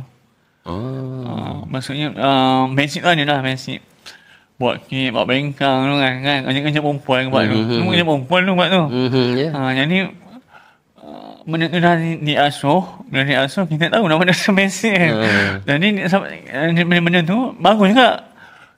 [0.67, 1.24] Oh.
[1.24, 3.80] Uh, maksudnya uh, basic tu adalah basic.
[4.60, 6.39] Buat kek, buat bengkang tu kan kan?
[6.43, 7.56] Kerja-kerja perempuan buat tu.
[7.56, 7.76] Mhm.
[7.80, 8.84] semua kerja perempuan tu buat tu.
[8.91, 9.50] Mhm, ya.
[9.72, 9.98] jadi
[11.00, 15.12] uh, benda tu dah di, diasuh bila diasuh kita tahu nama dia basic kan.
[15.15, 15.54] Hmm.
[15.63, 18.28] jadi ni- sampai- eh, benda-benda tu bagus juga.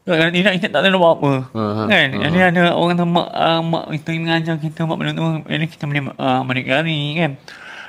[0.02, 1.34] Kalau tidak kita tak tahu buat apa.
[1.50, 1.86] Hmm.
[1.90, 2.08] kan?
[2.30, 5.84] Jadi ada orang tu mak, uh, mak kita mengajar kita buat benda tu jadi kita
[5.90, 7.32] boleh uh, menikari kan?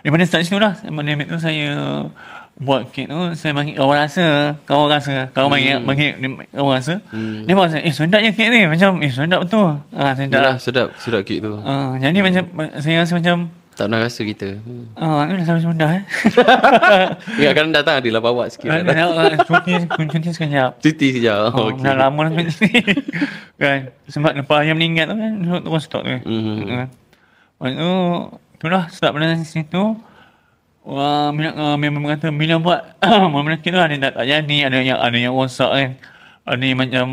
[0.01, 1.69] Daripada start situ lah benda tu saya
[2.63, 4.27] buat kek tu saya bagi kawan rasa
[4.63, 7.43] kawan rasa kawan bagi bagi dia- kawan rasa Hmm.
[7.43, 10.89] dia buat eh sedap je kek ni macam eh sedap betul ah sedap Yalah, sedap,
[10.97, 11.53] sedap kek tu.
[11.59, 12.43] Ah, jadi macam
[12.77, 13.37] saya rasa macam
[13.73, 14.49] Tak pernah rasa kita.
[14.59, 14.85] Hmm.
[14.95, 16.03] ah ni dah sampai Sunda eh.
[17.41, 18.69] Ingat kan datang adalah bawa sikit.
[18.69, 20.71] Ah, dah ah, cuti cuti sekejap.
[20.79, 21.37] Cuti sekejap.
[21.51, 22.69] Oh, Oh, dah lama dah cuti.
[23.57, 23.89] kan.
[24.07, 26.13] Sebab lepas ayam meninggal tu kan terus stop tu.
[26.21, 26.57] Mhm.
[26.69, 26.89] Kan.
[27.55, 27.91] Lepas tu
[28.59, 29.83] itulah start pada situ
[30.83, 32.99] Wah, minat uh, memang kata bila buat
[33.31, 35.91] mana kita ada tak, tak jadi, ada yang ada yang rosak kan.
[36.43, 37.07] Ada yang macam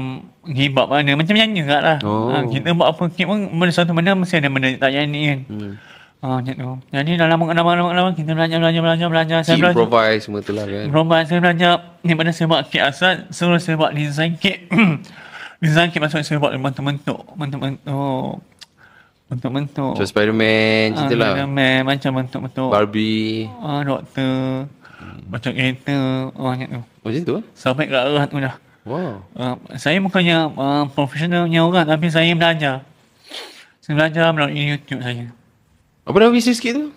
[0.49, 1.97] gibap ada macam nyanyi juga lah.
[2.01, 2.34] Oh.
[2.34, 5.39] Ah, kita buat apa kit pun benda satu benda mesti ada benda tak jadi kan.
[5.53, 5.73] Hmm.
[6.19, 6.71] Macam tu.
[6.89, 9.39] Jadi dah lama lama lama lama kita belajar belajar belajar belajar.
[9.45, 9.77] Saya belajar.
[9.77, 10.86] improvise semua tu lah kan.
[10.89, 14.65] Berubah saya belajar daripada saya buat kit asal Suruh saya buat design kit
[15.63, 18.49] Design kit maksudnya saya buat bentuk-bentuk Bentuk-bentuk
[19.30, 21.32] Bentuk-bentuk Macam Spiderman, cerita lah.
[21.38, 23.45] Spiderman, Macam bentuk-bentuk Barbie.
[23.62, 24.66] ah, Doktor
[25.30, 25.97] Macam kereta
[26.34, 27.43] oh, Macam tu Macam tu lah.
[27.53, 28.56] Sampai ke arah tu dah
[28.89, 29.22] Wow.
[29.38, 32.82] uh, Saya bukannya uh, Profesionalnya orang Tapi saya belajar
[33.80, 35.30] Saya belajar melalui YouTube saya
[36.03, 36.89] Apa nama bisnes kek tu?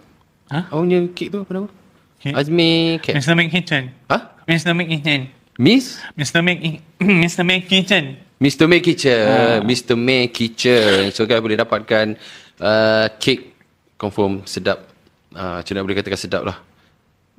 [0.48, 0.72] Ha?
[0.72, 1.68] Abang punya kek tu apa nama?
[2.16, 2.32] Kek?
[2.32, 3.12] Azmi Kek.
[3.18, 3.34] Mr.
[3.34, 3.92] Make Kitchen.
[4.09, 4.18] Ha?
[4.46, 4.72] Mr.
[4.72, 5.20] Make Kitchen.
[5.59, 6.00] Miss?
[6.16, 6.40] Mr.
[6.40, 7.42] Make Mr.
[7.42, 8.16] Make Kitchen.
[8.43, 8.66] Mr.
[8.66, 9.22] May Kitchen.
[9.22, 9.59] Ah.
[9.62, 9.95] Mr.
[9.95, 11.14] May Kitchen.
[11.14, 12.18] So guys boleh dapatkan
[12.59, 13.55] uh, kek
[13.95, 14.82] confirm sedap.
[15.30, 16.59] Uh, macam mana boleh katakan sedap lah.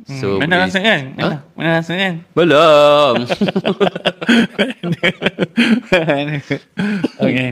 [0.09, 1.01] So, Mana boleh- rasa kan?
[1.05, 1.21] Ha?
[1.21, 2.13] Mana, mana rasa kan?
[2.33, 3.13] Belum.
[7.21, 7.49] okay.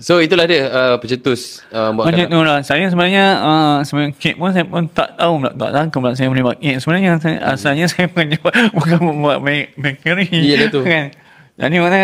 [0.00, 2.58] so itulah dia uh, pencetus uh, buat Macam tu lah.
[2.66, 5.52] Saya sebenarnya uh, sebenarnya kek pun saya pun tak tahu pula.
[5.54, 6.76] Tak sangka pula saya boleh buat kek.
[6.82, 10.26] Sebenarnya saya, asalnya saya bukan buat, bukan buat ba- bakery.
[10.32, 10.82] Ya, dah tu.
[10.82, 11.12] Kan?
[11.54, 12.00] Jadi mana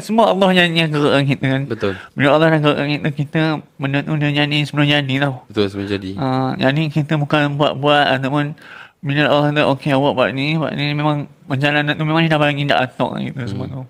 [0.00, 1.62] semua Allah yang, yang gerakkan kita kan.
[1.68, 1.92] Betul.
[2.16, 3.42] Bila Allah dah gerakkan kita, kita
[3.76, 5.44] benda tu dia jadi sebelum jadi tau.
[5.48, 6.10] Betul sebelum jadi.
[6.16, 8.56] Uh, jadi kita bukan buat-buat ataupun
[9.02, 12.40] bila Allah kata okey awak buat ni, buat ni memang perjalanan tu memang dia dah
[12.40, 13.82] bagi dah atok gitu semua tu.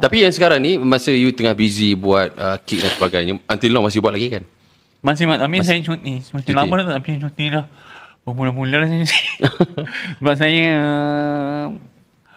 [0.00, 3.84] Tapi yang sekarang ni masa you tengah busy buat uh, kek dan sebagainya, until now
[3.84, 4.42] masih buat lagi kan?
[5.04, 6.24] Masih mak tapi saya cuti.
[6.24, 6.56] Cuti.
[6.56, 7.68] lama dah tapi cuti dah.
[8.24, 9.04] Bermula-mula dah saya.
[10.16, 11.64] Sebab saya uh,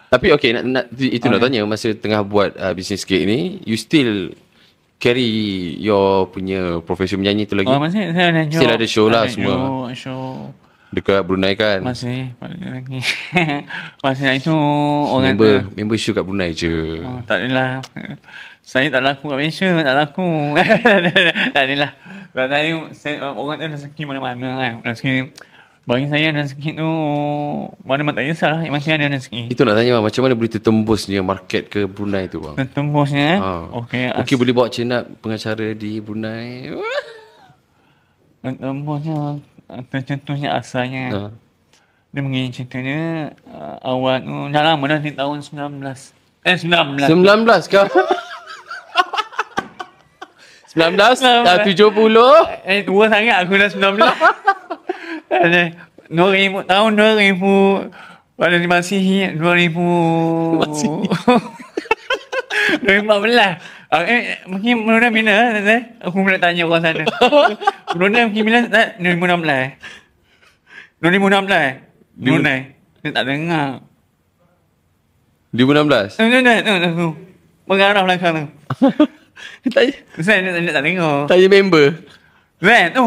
[0.08, 3.76] Tapi okay, nak, nak, itu nak tanya masa tengah buat uh, bisnes kek ni, you
[3.76, 4.32] still
[4.98, 7.70] carry your punya profesi menyanyi tu lagi?
[7.70, 8.60] oh, masih saya ada job.
[8.64, 9.56] Still ada show lah semua.
[9.56, 10.24] Show, show.
[10.88, 11.84] Dekat Brunei kan?
[11.84, 13.04] Masih lagi.
[14.08, 14.56] Masih itu
[15.12, 17.04] orang member, member show kat Brunei je.
[17.04, 17.84] Oh, tak adalah.
[18.64, 20.56] Saya tak laku kat Malaysia, tak laku.
[21.56, 21.92] tak adalah.
[22.32, 24.74] Saya, saya orang tu rezeki mana-mana kan.
[24.88, 25.36] Rezeki,
[25.88, 26.90] bagi saya rezeki tu,
[27.88, 28.62] mana-mana tak kisah lah.
[28.68, 29.42] Yang masih ada rezeki.
[29.48, 32.60] Itu nak tanya bang, macam mana boleh tertembusnya market ke Brunei tu bang?
[32.68, 33.40] Tembusnya eh.
[33.40, 33.52] Ha.
[33.72, 34.04] Okey.
[34.20, 36.76] Okey boleh bawa cenap pengacara di Brunei.
[38.44, 39.40] Tembusnya,
[39.88, 41.06] tercetusnya asalnya.
[41.08, 41.22] Ha.
[42.12, 45.80] Dia mengenai ceritanya, uh, awal tu, dah lama dah di tahun 19.
[46.44, 47.08] Eh, 19.
[47.08, 47.88] 19 kau.
[50.76, 52.28] 19 dah 70
[52.68, 54.04] Eh, tua sangat aku dah 19.
[55.28, 55.76] Ada
[56.08, 61.08] 2000 tahun 2000 pada di Masihi 2000 Masihi.
[62.84, 63.88] 2014.
[63.88, 65.96] Ah, eh, mungkin Brunei bila eh?
[66.04, 67.04] Aku pula tanya orang sana.
[67.96, 69.80] Brunei mungkin bila tak 2016.
[71.00, 72.20] 2016.
[72.20, 72.60] Brunei.
[73.04, 73.80] Dia tak dengar.
[75.56, 76.20] 2016.
[76.20, 77.08] Tu tu tu tu tu.
[77.68, 78.46] Mengarah belakang tu.
[79.76, 81.28] tanya, Saya dia, tak dengar.
[81.32, 81.88] tanya member.
[82.60, 83.06] Zat tu.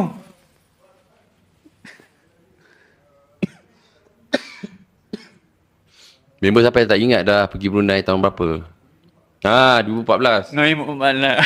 [6.40, 8.64] Member siapa yang tak ingat dah pergi Brunei tahun berapa?
[9.40, 10.52] Ha, 2014.
[10.52, 11.36] Noi Mu'malah.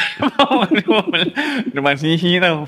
[1.71, 2.67] Dia Masihi tau.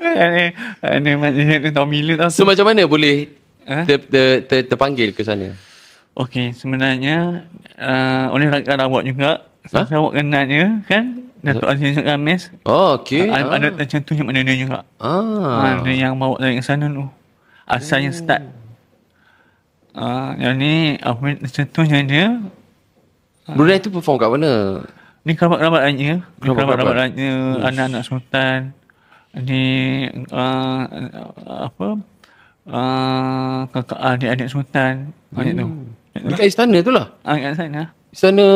[0.00, 0.50] Ada
[0.82, 2.30] ada masih tu tahu bila tau.
[2.32, 3.28] So macam mana boleh
[3.60, 3.86] Ha?
[3.86, 5.54] ter, ter, ter, terpanggil ke sana?
[6.16, 7.46] Okey, sebenarnya
[7.78, 9.46] uh, oleh rakan awak juga.
[9.68, 9.84] Ha?
[9.86, 11.22] Saya awak kenal dia kan?
[11.40, 12.50] Datuk Aziz Gamis.
[12.66, 13.30] Oh, okey.
[13.30, 13.72] Ada, ada Ah.
[13.78, 14.82] tercentuhnya mana dia juga.
[14.98, 15.78] Ah.
[15.78, 17.04] Ha, dia yang bawa saya ke sana tu.
[17.64, 18.42] Asalnya start.
[19.90, 22.26] Uh, jadi apa tercentuhnya dia
[23.50, 24.86] Brunei tu perform kat mana?
[25.26, 26.12] Ni kerabat-kerabat raja.
[26.22, 26.94] Ni Kerabat-kerabat.
[26.94, 27.30] raja,
[27.66, 28.58] anak-anak sultan.
[29.34, 29.64] Ni
[30.30, 30.80] uh,
[31.66, 31.88] apa?
[32.70, 35.10] Uh, kakak adik-adik sultan.
[35.34, 35.66] Macam tu.
[36.30, 37.06] Dekat istana tu lah.
[37.26, 37.82] Ah, kat sana.
[38.10, 38.46] Istana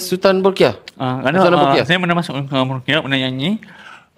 [0.00, 0.72] Sultan Bolkiah.
[0.96, 1.84] Ah, Istana uh, Bolkiah?
[1.84, 3.60] saya pernah masuk ke Murkiah, pernah nyanyi.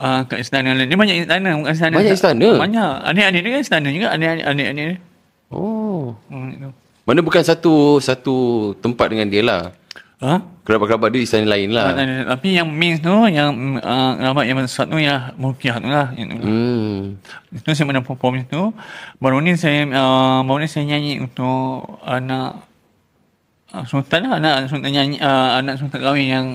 [0.02, 0.90] Uh, kat istana lain.
[0.90, 1.94] Dia banyak istana, bukan istana.
[1.94, 2.48] Banyak istana?
[2.58, 2.92] Banyak.
[3.06, 4.06] Adik-adik dia kan istana juga.
[4.14, 4.98] Adik-adik adik-adik dia.
[5.52, 6.16] Oh.
[6.32, 6.72] Hmm.
[7.04, 8.34] Mana bukan satu satu
[8.80, 9.62] tempat dengan dia lah.
[10.22, 10.38] Ha?
[10.62, 11.98] Kerabat-kerabat dia istana lain lah.
[12.30, 13.50] Tapi yang main tu, yang
[13.82, 16.14] uh, kerabat yang besar tu, ya Murkiah tu lah.
[16.14, 16.46] Yang tu.
[16.46, 16.98] Hmm.
[17.50, 18.70] Itu saya pernah perform itu.
[19.18, 22.62] Baru ni saya uh, baru ni saya nyanyi untuk anak
[23.74, 26.46] uh, sultan lah, anak sultan nyanyi uh, anak sultan kahwin yang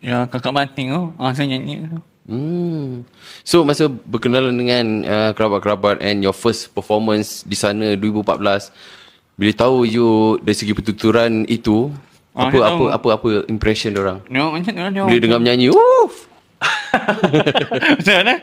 [0.00, 1.02] yang kakak batin tu.
[1.20, 2.00] Uh, saya nyanyi tu.
[2.22, 3.02] Hmm.
[3.42, 8.70] So masa berkenalan dengan uh, kerabat-kerabat and your first performance di sana 2014
[9.34, 10.08] bila tahu you
[10.38, 11.90] dari segi pertuturan itu
[12.32, 12.84] Ah, apa apa tahu.
[12.88, 14.24] apa apa impression dia orang?
[14.24, 15.04] Dia macam lah dia.
[15.04, 15.68] Bila dengar menyanyi.
[17.92, 18.34] Macam mana?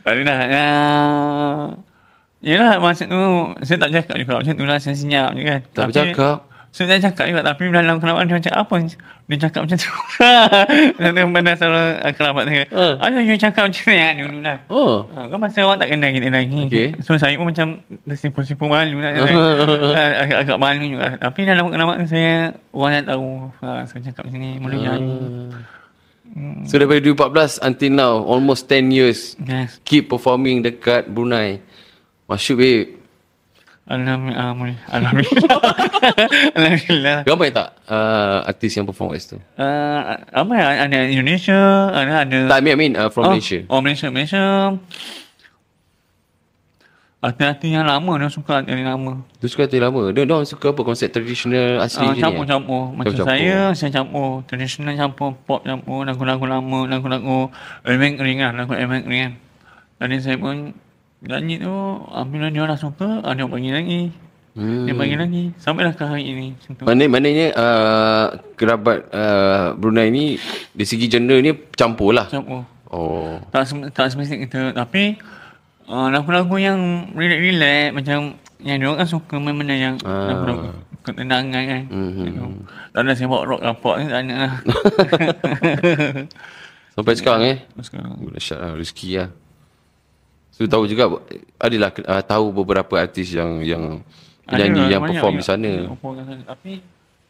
[0.00, 0.40] Tak dah.
[0.48, 0.68] Ya.
[2.40, 3.20] Yelah masa tu
[3.60, 5.60] saya tak cakap juga macam tu lah saya senyap je kan.
[5.76, 6.48] Tak bercakap.
[6.70, 8.74] Saya tak cakap juga tapi dalam kerabat dia macam apa
[9.26, 9.90] dia cakap macam tu.
[11.02, 11.82] Dia benda selalu
[12.14, 12.62] kerabat dia.
[12.74, 12.94] Ah.
[12.98, 14.58] Ada you cakap macam ni kan dulu lah.
[14.66, 15.06] Oh.
[15.14, 16.62] Ha, kan masa orang tak kenal kita lagi.
[16.66, 16.88] Okey.
[17.02, 19.10] So saya pun macam tersipu-sipu malu lah.
[19.90, 21.18] Ah, agak, agak malu juga.
[21.18, 23.28] Tapi dalam kerabat saya orang yang tahu.
[23.62, 25.14] Ha, saya cakap macam ni mula nyanyi.
[26.70, 29.82] So daripada 2014 until now almost 10 years Yes.
[29.82, 31.58] keep performing dekat Brunei.
[32.30, 32.99] Masyuk babe.
[33.90, 34.78] Alhamdulillah.
[34.86, 35.58] Alhamdulillah.
[36.58, 37.18] Alhamdulillah.
[37.26, 39.36] Ramai tak uh, artis yang perform kat situ?
[39.58, 40.86] Uh, ya?
[40.86, 41.58] Ada Indonesia,
[41.90, 42.38] ada ada.
[42.46, 43.66] Tak, I mean, I mean uh, from oh, Malaysia.
[43.66, 44.78] Oh, Malaysia, Malaysia.
[47.20, 49.26] Artis-artis yang lama dia suka artis yang lama.
[49.42, 50.08] Tu suka artis lama.
[50.08, 50.80] Dia orang suka apa?
[50.86, 52.16] Konsep tradisional asli Ah, je ni?
[52.16, 52.22] eh?
[52.24, 52.82] campur-campur.
[52.96, 53.28] Macam Campur-campur.
[53.28, 54.30] saya, saya campur.
[54.48, 57.52] Tradisional campur, pop campur, lagu-lagu lama, lagu-lagu
[57.84, 59.36] remake ringan, lagu remake ringan.
[60.00, 60.72] Tadi saya pun
[61.24, 61.74] nyanyi tu,
[62.08, 64.02] apabila dia orang suka, ah, dia bagi lagi.
[64.50, 64.84] Hmm.
[64.84, 65.42] Dia bagi lagi.
[65.62, 66.46] Sampailah ke hari ini.
[66.82, 68.26] Mana maknanya uh,
[68.58, 70.24] kerabat uh, Brunei ni
[70.74, 72.26] dari segi genre ni campur lah.
[72.26, 72.66] Campur.
[72.90, 73.38] Oh.
[73.54, 74.74] Tak, tak spesifik kita.
[74.74, 75.22] Tapi,
[75.86, 78.18] uh, lagu-lagu yang relax-relax, macam
[78.60, 80.34] yang dia orang suka main benda yang Ah.
[80.34, 81.82] lagu-lagu ketenangan kan.
[81.88, 82.24] Mhm.
[82.28, 82.42] Gitu.
[82.92, 84.52] Tak ada bawa rock raport ni, tak ada lah.
[86.98, 87.58] Sampai sekarang eh.
[87.80, 88.20] Sekarang.
[88.28, 89.28] Dahsyat lah rezeki lah.
[90.60, 91.08] So tahu juga
[91.56, 94.04] adalah uh, tahu beberapa artis yang yang
[94.44, 95.72] penyanyi Ada yang banyak perform di sana.
[95.88, 96.44] yang.
[96.44, 96.72] Tapi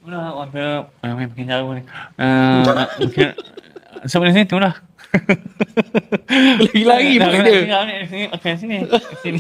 [0.01, 0.67] Itulah warga
[1.05, 1.85] uh, Main bikin jauh ni
[2.19, 3.37] uh, mungkin,
[4.09, 4.75] Sampai di situ lah
[6.59, 7.61] Lagi-lagi nak dia.
[8.09, 8.27] Sini
[8.57, 8.77] sini
[9.21, 9.39] Sini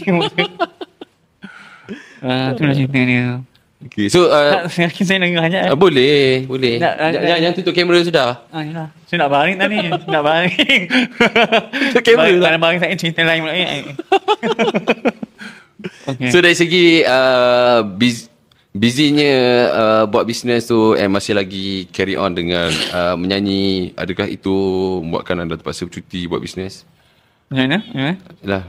[2.22, 3.41] uh, Itulah cerita dia
[3.81, 5.72] Okay, so uh, Tak Saya uh, sekejap eh.
[5.72, 6.76] boleh, boleh.
[6.76, 8.28] Tak, tak, Jangan jangan tutup kamera sudah.
[8.53, 8.89] Ah, yalah.
[9.09, 9.76] Saya nak baring tadi.
[10.12, 10.83] nak baring.
[11.89, 12.51] Tutup kamera tak?
[12.53, 13.55] Nak baring saya cerita lain pula.
[13.57, 13.81] eh.
[16.12, 16.28] okay.
[16.28, 18.28] So dari segi uh, biz,
[18.76, 19.33] busynya
[19.72, 24.53] uh, buat bisnes tu and masih lagi carry on dengan uh, menyanyi, adakah itu
[25.01, 26.85] membuatkan anda terpaksa bercuti buat bisnes?
[27.49, 27.78] Macam mana?
[27.97, 28.11] Ya?
[28.45, 28.62] Yalah,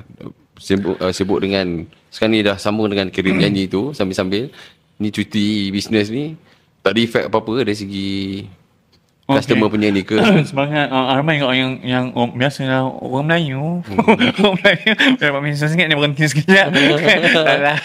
[0.55, 4.51] sibuk, uh, sibuk dengan sekarang ni dah sambung dengan kerja menyanyi tu sambil-sambil.
[5.01, 6.37] Ni cuti bisnes ni
[6.81, 8.09] tak ada efek apa-apa dari segi
[9.31, 9.47] Okay.
[9.47, 10.19] customer penyanyi ke?
[10.43, 13.79] Sebagai uh, ramai orang yang yang oh, biasa lah orang Melayu.
[13.79, 13.97] Hmm.
[14.43, 14.91] orang Melayu.
[15.15, 16.67] Buat bisnes sikit dia berhenti sekejap.
[17.63, 17.77] lah.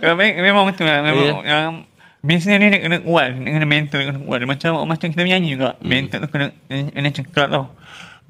[0.00, 1.04] Memang- Memang betul lah.
[1.04, 1.68] Memang Ya.
[1.68, 1.84] um,
[2.24, 3.36] bisnes ni dia kena kuat.
[3.36, 4.38] Dia kena mental kena kuat.
[4.48, 5.76] Macam macam kita menyanyi juga.
[5.76, 5.88] Hmm.
[5.90, 7.64] Mental tu kena kena cekrat tau.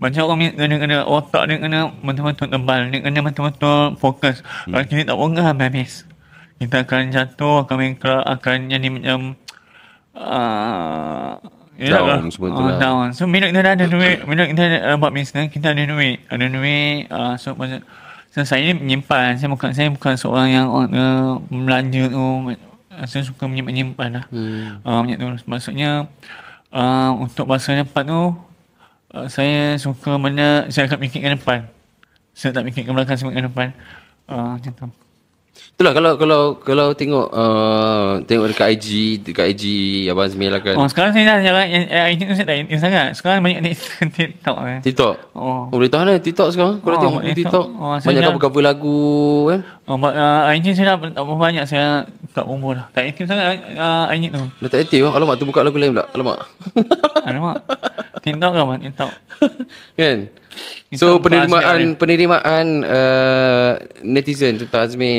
[0.00, 2.80] Macam orang mental dia kena otak dia kena betul-betul tebal.
[2.90, 4.42] Dia kena betul-betul fokus.
[4.66, 4.74] Hmm.
[4.74, 5.92] Kalau kita tak fokus habis.
[6.60, 9.18] Kita akan jatuh, akan mengkerak, akan jadi macam
[10.12, 11.40] uh,
[11.80, 12.76] Down semua tu uh, lah.
[12.76, 13.06] down.
[13.16, 16.20] So bila kita dah ada duit, bila kita dah buat bisnes, kita ada duit.
[16.28, 17.80] Ada duit, uh, so, maksud,
[18.28, 19.40] so saya ni menyimpan.
[19.40, 22.52] Saya bukan saya bukan seorang yang uh, belanja tu.
[23.08, 24.24] Saya suka menyimpan lah.
[24.28, 24.84] Hmm.
[24.84, 25.48] Uh, macam tu.
[25.48, 26.04] Maksudnya,
[26.68, 28.22] uh, untuk masa depan tu,
[29.16, 31.64] uh, saya suka benda, saya akan fikir ke depan.
[32.36, 33.68] Saya tak fikir ke belakang, saya fikir ke depan.
[34.28, 34.86] Uh, macam tu.
[35.50, 38.86] Itulah kalau kalau kalau tengok uh, tengok dekat IG,
[39.24, 39.64] dekat IG
[40.06, 40.76] Abang Zmil lah kan.
[40.76, 43.06] Oh, sekarang saya dah jalan yang eh, IG tu saya aktif sangat.
[43.16, 43.72] Sekarang banyak di
[44.14, 44.78] TikTok eh.
[44.84, 45.14] TikTok.
[45.32, 45.66] Oh.
[45.66, 46.78] Oh, boleh tahan lah TikTok sekarang.
[46.78, 47.66] Kau dah Oh, tengok TikTok.
[47.72, 49.00] Oh, Banyak dah- cover-cover lagu
[49.48, 49.60] kan.
[49.88, 52.86] Oh, but, uh, IG saya dah tak berapa banyak saya tak umur dah.
[52.92, 54.44] Tak aktif sangat uh, IG tu.
[54.60, 55.16] Dah tak aktif lah.
[55.16, 56.04] Alamak tu buka lagu lain pula.
[56.12, 56.38] Alamak.
[57.24, 57.56] Alamak.
[58.22, 58.74] TikTok apa?
[58.78, 59.10] TikTok.
[59.96, 60.18] kan?
[60.98, 63.72] So penerimaan penerimaan uh,
[64.02, 65.12] netizen tentang Azmi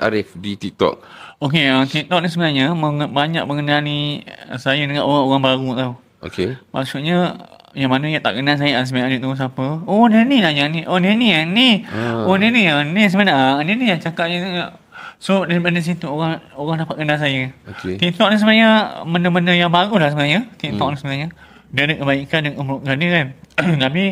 [0.00, 1.04] Arif di TikTok.
[1.42, 2.72] Okey, uh, TikTok ni sebenarnya
[3.10, 4.22] banyak mengenali
[4.56, 5.92] saya dengan orang-orang baru tau.
[6.22, 6.54] Okay.
[6.70, 7.34] Maksudnya
[7.72, 9.80] yang mana yang tak kenal saya Azmi Adik tu siapa?
[9.88, 10.84] Oh dia ni lah yang ni.
[10.84, 11.82] Oh dia ni yang ni.
[11.88, 12.28] Ah.
[12.28, 13.58] Oh dia ni yang ni sebenarnya.
[13.58, 14.76] Ah, Dia ni yang cakap yang
[15.22, 17.54] So daripada situ orang orang dapat kenal saya.
[17.74, 17.96] Okey.
[17.96, 20.46] TikTok ni sebenarnya benda-benda yang bagus lah sebenarnya.
[20.60, 21.28] TikTok ni sebenarnya.
[21.72, 23.26] Dia ada kebaikan dan keburukan dia kan.
[23.88, 24.04] Tapi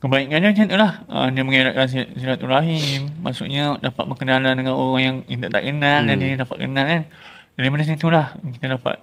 [0.00, 0.92] kebaikan dia macam tu lah.
[1.08, 3.08] Uh, dia mengeratkan sil- silaturahim.
[3.24, 7.02] Maksudnya dapat berkenalan dengan orang yang kita tak kenal dan dia dapat kenal kan.
[7.56, 9.00] Daripada situ lah kita dapat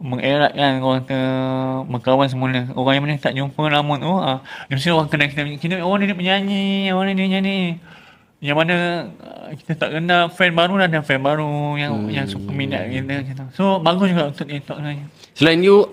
[0.00, 1.20] mengeratkan orang kata
[1.84, 2.64] berkawan semula.
[2.72, 5.42] Orang yang mana tak jumpa lama tu, uh, dia mesti orang kenal kita.
[5.60, 7.76] kita oh ni dia penyanyi, oh ni dia nyanyi.
[8.40, 8.76] Yang mana
[9.20, 12.16] uh, kita tak kenal fan baru dah ada fan baru yang hmm.
[12.16, 13.44] yang suka minat kita gitu.
[13.52, 15.04] So bagus juga untuk TikTok sebenarnya.
[15.36, 15.84] Selain you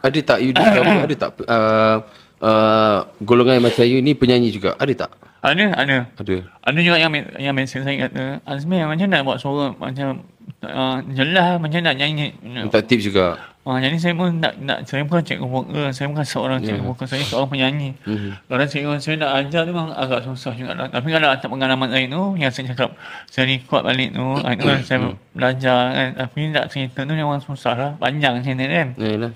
[0.00, 1.96] ada tak you discover ada tak uh,
[2.40, 4.76] uh, golongan yang macam you ni penyanyi juga?
[4.76, 5.10] Ada tak?
[5.40, 5.96] Ada, ada.
[6.20, 6.36] Ada.
[6.68, 10.20] Ada juga yang yang mesej saya kata, Azmi macam nak buat suara macam
[10.64, 12.36] uh, jelas macam nak nyanyi.
[12.44, 13.40] Minta tips juga.
[13.60, 17.04] Uh, jadi saya pun nak, nak saya bukan cikgu vokal, saya bukan seorang cikgu vokal,
[17.04, 17.92] saya seorang penyanyi.
[18.08, 18.48] Mhm.
[18.48, 20.72] Kalau cikgu saya nak ajar tu memang agak susah juga.
[20.72, 20.88] lah.
[20.88, 22.90] Tapi kalau atas pengalaman saya tu, yang saya cakap,
[23.28, 24.98] saya record balik tu, kan saya
[25.36, 26.08] belajar kan.
[26.24, 28.88] Tapi tak cerita tu memang susah lah, panjang cerita kan.
[28.96, 29.32] Yalah.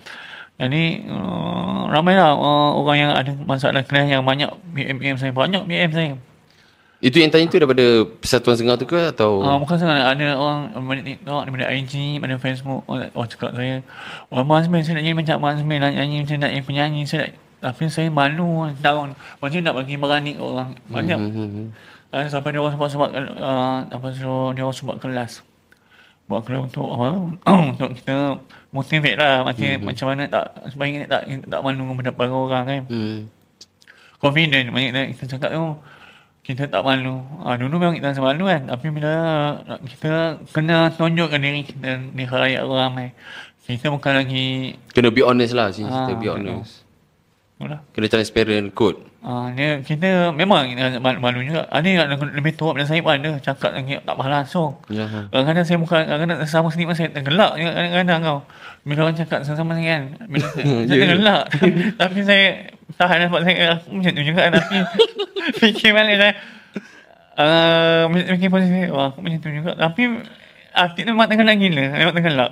[0.54, 5.90] Jadi uh, ramailah uh, orang yang ada masalah kelas yang banyak PM-PM saya, banyak PM
[5.90, 6.14] saya.
[7.04, 10.72] Itu yang tanya tu daripada Persatuan Sengah tu ke atau Ah, bukan sangat ada orang
[10.72, 13.74] daripada TikTok, IG, daripada Facebook, orang, orang cakap saya,
[14.32, 17.18] oh, Abang Azmi, saya nak nyanyi macam Azmi nak nyanyi macam nak nyanyi penyanyi, saya
[17.20, 17.30] nak,
[17.60, 19.12] tapi saya malu, down.
[19.36, 20.80] Macam nak bagi berani orang.
[20.88, 21.18] Banyak.
[21.20, 21.66] Hmm, hmm.
[22.08, 25.44] Uh, sampai dia orang sebab-sebab, uh, apa suruh dia orang sebab kelas.
[26.24, 27.08] buat keluar untuk apa
[27.76, 28.40] untuk kita
[28.74, 29.80] motivate lah macam Mhm.
[29.80, 33.18] macam mana tak sebaiknya tak tak malu mendapat orang kan Hmm.
[34.18, 35.64] confident maknanya kita cakap tu
[36.42, 39.12] kita tak malu ah, dulu memang kita rasa malu kan tapi bila
[39.86, 40.12] kita
[40.50, 43.14] kena tunjukkan diri kita di khalayak ramai
[43.62, 46.36] kita bukan lagi Kena be honest lah sini Ah, kita be betul.
[46.36, 46.84] honest.
[47.54, 47.80] Itulah.
[47.96, 49.00] Kena transparent kot.
[49.24, 51.64] Ah, dia, kita memang kita malu, juga.
[51.72, 53.30] Yang lebih tua daripada saya pun ada.
[53.40, 54.70] Cakap lagi tak faham langsung.
[54.92, 55.08] Ya.
[55.08, 55.32] ha.
[55.32, 58.40] Kadang-kadang saya bukan, kadang-kadang sama sendiri pun saya tergelak juga kadang-kadang kau.
[58.84, 60.02] Bila orang cakap sama-sama saya kan.
[60.28, 61.04] Bila saya, saya Ya.
[61.08, 61.42] tergelak.
[62.04, 62.46] tapi saya
[63.00, 64.42] tahan sebab saya aku macam tu juga.
[64.52, 64.76] Tapi
[65.64, 66.32] fikir balik saya.
[67.34, 68.92] Uh, fikir positif.
[68.92, 69.72] Wah, aku macam tu juga.
[69.72, 70.02] Tapi
[70.76, 71.84] hati tu memang tergelak gila.
[71.96, 72.50] Memang tergelak.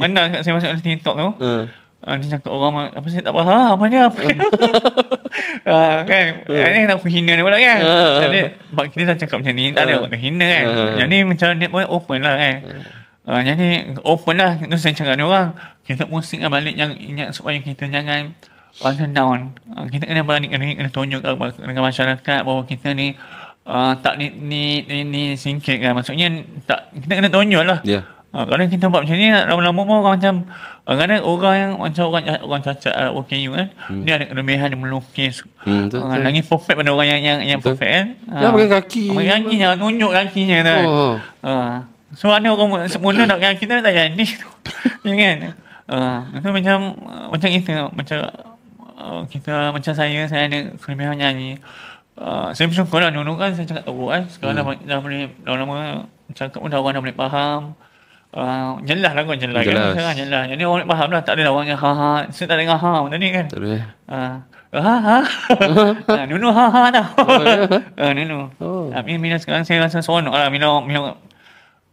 [0.00, 1.28] Mana kat saya masuk TikTok tu.
[1.44, 1.68] Ha.
[2.04, 4.20] Ah, dia cakap orang apa saya tak faham apa dia apa
[5.64, 5.72] dia.
[5.72, 8.16] ah, kan ini nak hina dia pula kan Ah.
[8.20, 9.98] jadi sebab kita dah cakap macam ni tak ada Ah.
[9.98, 10.92] orang nak hina kan Ah.
[10.96, 12.56] jadi macam dia pun open lah kan
[13.24, 13.68] Ah, jadi
[14.00, 15.48] open lah itu saya cakap dengan orang
[15.82, 18.36] kita pusing lah balik yang ingat supaya kita jangan
[18.76, 23.16] rasa down Ah, kita kena balik kena, kena tunjuk dengan masyarakat bahawa kita ni
[23.64, 26.28] ah, tak ni ni ni, ni singkit kan maksudnya
[26.62, 28.04] tak kita kena tunjuk lah Ya.
[28.34, 30.34] Ha, kadang kita buat macam ni lama-lama pun orang macam
[30.84, 34.02] uh, kadang orang yang macam orang orang cacat uh, OKU kan hmm.
[34.02, 36.22] dia ada kelebihan dia melukis Hmm, betul, uh, betul.
[36.26, 37.78] lagi perfect pada orang yang yang, yang Betul.
[37.78, 39.04] perfect kan Dia pakai kaki.
[39.08, 41.14] pakai kaki jangan tunjuk kakinya tu Oh.
[41.40, 41.72] uh,
[42.12, 44.24] so ada orang semula nak kaki tu tak jadi
[45.06, 45.36] ya kan
[45.86, 46.76] uh, itu macam
[47.30, 48.18] macam kita macam
[48.94, 51.62] uh, kita macam saya saya ada kelebihan nyanyi
[52.14, 54.86] Uh, saya bersyukur lah dulu kan saya cakap teruk kan sekarang hmm.
[54.86, 57.74] dah, dah boleh lama-lama cakap pun dah orang dah boleh faham
[58.34, 59.94] Uh, jelas lah kan jelas, Jelas.
[59.94, 62.50] kan sekarang jelas jadi orang boleh faham lah tak ada orang yang ha ha saya
[62.50, 63.74] tak dengar ha tadi kan Tak ada.
[64.10, 64.34] Ah,
[64.74, 65.18] ha ha.
[66.18, 67.06] ah, dulu ha ha tau.
[68.02, 68.50] ah, dulu.
[68.58, 68.90] Oh.
[68.90, 71.14] Tapi bila sekarang saya rasa seronok lah bila bila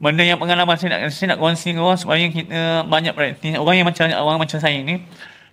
[0.01, 3.53] benda yang pengalaman saya nak saya nak kongsi ke orang supaya kita banyak praktis.
[3.61, 4.97] Orang yang macam orang macam saya ni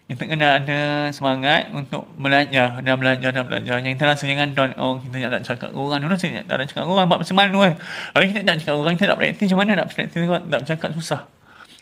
[0.09, 0.79] kita kena ada
[1.13, 3.77] semangat untuk belajar dan belajar dan belajar.
[3.85, 6.01] Yang kita rasa jangan down oh kita tak cakap orang.
[6.01, 7.75] Dulu saya tak ada cakap orang sebab macam malu kan.
[8.17, 10.91] Kalau kita tak cakap ke orang kita tak praktis macam mana nak praktis tak cakap
[10.97, 11.21] susah.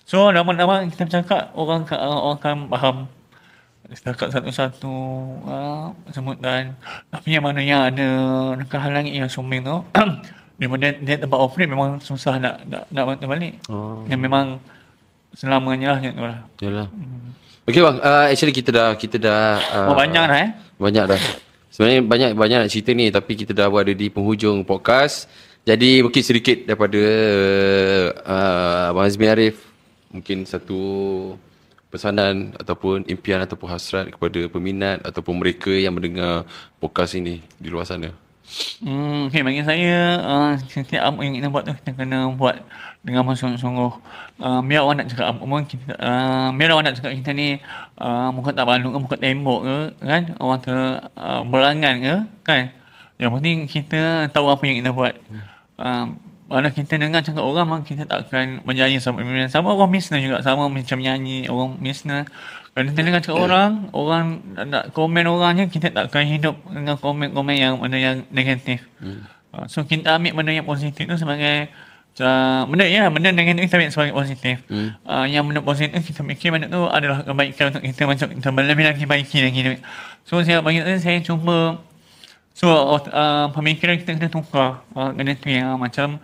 [0.02, 2.96] So lama-lama kita bercakap orang orang akan faham
[3.94, 4.94] setakat satu-satu
[5.46, 6.74] uh, sebutan
[7.06, 8.06] tapi yang mana yang ada
[8.66, 9.78] kehalangan yang sumbing tu
[10.58, 14.02] dia, dia, dia tempat operate memang susah nak nak, nak balik Oh.
[14.10, 14.58] yang memang
[15.38, 16.88] selamanya lah macam tu lah Yalah.
[17.66, 21.20] Okay bang, uh, actually kita dah kita dah uh, oh, banyak dah eh Banyak dah.
[21.66, 25.26] Sebenarnya banyak banyak nak cerita ni tapi kita dah berada di penghujung podcast.
[25.66, 27.02] Jadi mungkin sedikit daripada
[28.22, 29.66] uh, Abang Azmi Arif
[30.14, 30.78] mungkin satu
[31.90, 36.46] pesanan ataupun impian ataupun hasrat kepada peminat ataupun mereka yang mendengar
[36.78, 38.14] podcast ini di luar sana.
[38.78, 42.62] Hmm, okay, bagi saya uh, setiap apa yang kita buat tu kita kena buat
[43.02, 43.92] dengan sungguh-sungguh.
[44.38, 47.58] Uh, biar orang nak cakap apa pun kita uh, biar orang nak cakap kita ni
[47.98, 52.14] uh, muka tak malu ke muka tembok ke kan orang tu uh, berangan ke
[52.46, 52.62] kan.
[53.18, 55.14] Yang penting kita tahu apa yang kita buat.
[55.80, 56.14] Uh,
[56.46, 60.70] kalau kita dengar cakap orang kita tak akan berjaya sama sama orang bisnes juga sama
[60.70, 62.30] macam nyanyi orang bisnes
[62.76, 64.24] kalau kita dengar cakap orang orang
[64.68, 69.24] nak komen orangnya kita tak akan hidup dengan komen-komen yang mana yang negatif hmm.
[69.72, 71.72] so kita ambil benda yang positif tu sebagai
[72.20, 74.92] uh, benda ya benda negatif kita ambil sebagai positif Hmm.
[75.08, 78.84] uh, yang benda positif kita fikir benda tu adalah kebaikan untuk kita macam kita lebih
[78.84, 79.80] lagi baiki lagi
[80.28, 81.80] so saya bagi saya cuba
[82.56, 84.80] So, uh, pemikiran kita kena tukar.
[84.96, 86.16] Uh, kena tu yang macam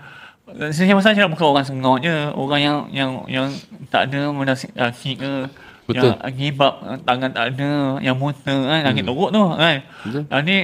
[0.73, 2.17] saya masa nak bukan orang sengot je.
[2.33, 3.47] Orang yang yang yang
[3.93, 5.33] tak ada menasik kaki ke.
[5.89, 6.15] Betul.
[6.15, 7.73] Yang gibap tangan tak ada.
[7.99, 8.81] Yang buta kan.
[8.87, 9.77] Sakit teruk tu kan.
[10.07, 10.23] Betul.
[10.31, 10.57] Jadi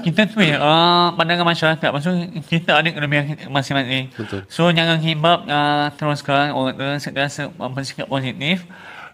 [0.00, 1.88] kita tu ya, uh, pandangan masyarakat.
[1.92, 2.14] Maksud
[2.48, 4.08] kita ada kelebihan masing-masing.
[4.16, 4.40] Betul.
[4.48, 8.64] So jangan gibap uh, teruskan orang tu sentiasa bersikap positif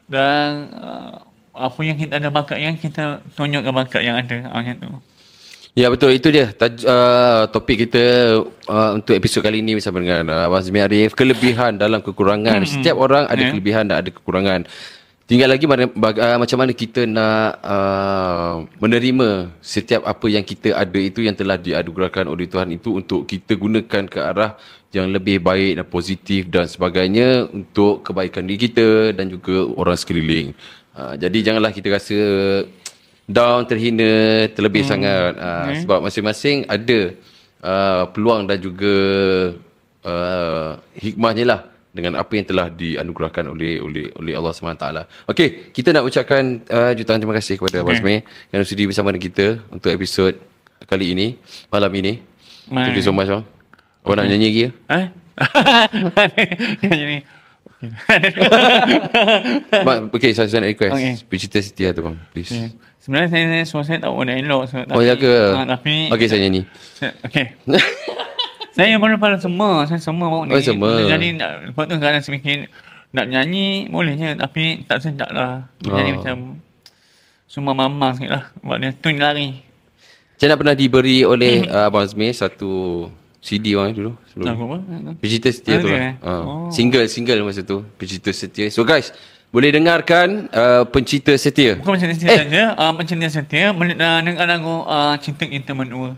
[0.06, 4.74] dan uh, apa yang kita ada bakat yang kita tunjukkan bakat yang ada uh, macam
[4.78, 4.90] tu.
[5.70, 8.02] Ya betul itu dia taj, uh, topik kita
[8.66, 12.62] uh, untuk episod kali ini bersama dengan uh, Abang Azmi Arif kelebihan dalam kekurangan.
[12.66, 13.50] Setiap orang ada Ya.
[13.54, 14.66] kelebihan dan ada kekurangan.
[15.30, 20.74] Tinggal lagi mana, bag, uh, macam mana kita nak uh, menerima setiap apa yang kita
[20.74, 24.58] ada itu yang telah diadugrakan oleh Tuhan itu untuk kita gunakan ke arah
[24.90, 30.50] yang lebih baik dan positif dan sebagainya untuk kebaikan diri kita dan juga orang sekeliling.
[30.98, 32.18] Uh, jadi janganlah kita rasa
[33.30, 34.90] down, terhina, terlebih hmm.
[34.90, 35.32] sangat.
[35.38, 35.86] Uh, Okay.
[35.86, 37.14] Sebab masing-masing ada
[37.62, 38.94] uh, peluang dan juga
[40.02, 41.60] uh, hikmahnya lah
[41.90, 44.86] dengan apa yang telah dianugerahkan oleh oleh oleh Allah SWT.
[45.26, 48.02] Okey, kita nak ucapkan uh, jutaan terima kasih kepada Abang Okay.
[48.02, 48.16] Azmi
[48.54, 50.38] yang sudi bersama dengan kita untuk episod
[50.86, 51.34] kali ini,
[51.68, 52.22] malam ini.
[52.70, 52.94] Baik.
[52.94, 53.42] Thank you so much bang.
[54.06, 54.70] Awak nak nyanyi lagi ke?
[54.94, 55.04] Eh?
[56.80, 57.18] Jadi
[59.86, 60.92] Ma- okay, saya, saya nak request.
[60.94, 61.12] Okay.
[61.16, 61.24] Okay.
[61.26, 62.52] Bercerita setia tu bang, please.
[62.52, 62.70] Okay.
[63.00, 64.62] Sebenarnya saya, saya saya tak boleh elok.
[64.68, 65.32] So, Oh, ya ke?
[65.56, 66.12] Ah, tapi...
[66.12, 66.68] Okay, saya nyanyi.
[67.24, 67.56] Okay.
[68.72, 69.84] saya mana pada semua.
[69.84, 70.52] Saya semua mau ni.
[70.52, 71.04] Oh, semua.
[71.04, 72.70] Jadi, nak, lepas tu saya fikir,
[73.10, 74.30] nak nyanyi boleh je.
[74.34, 75.66] Tapi tak sedap lah.
[75.78, 76.16] Jadi Oh.
[76.16, 76.36] macam,
[77.44, 78.44] semua mama sikit lah.
[78.60, 79.58] Buat dia tun lari.
[80.36, 83.04] Saya nak pernah diberi oleh uh, Abang Azmi satu
[83.38, 84.16] CD bang dulu.
[84.30, 84.46] Sebelum.
[84.46, 84.76] Lagu apa?
[85.18, 86.00] Bercerita setia tu lah.
[86.00, 86.14] eh?
[86.20, 86.68] Uh, Oh.
[86.70, 87.84] Single, single masa tu.
[87.96, 88.70] Bercerita setia.
[88.70, 89.12] So guys,
[89.50, 91.76] boleh dengarkan uh, pencipta setia.
[91.76, 92.24] Bukan macam ni Eh.
[92.24, 92.62] saja.
[92.72, 93.74] Uh, macam ni setia.
[93.74, 96.14] Men- uh, dengar lagu uh, Cinta Kita Menua.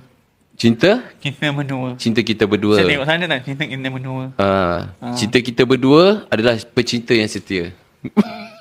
[0.53, 1.03] Cinta?
[1.19, 1.97] Kita Menua.
[1.97, 2.77] Cinta kita berdua.
[2.79, 3.41] Saya tengok sana tak?
[3.43, 4.25] Cinta Kita Menua.
[4.37, 4.79] Uh,
[5.17, 7.73] Cinta kita berdua adalah pecinta yang setia.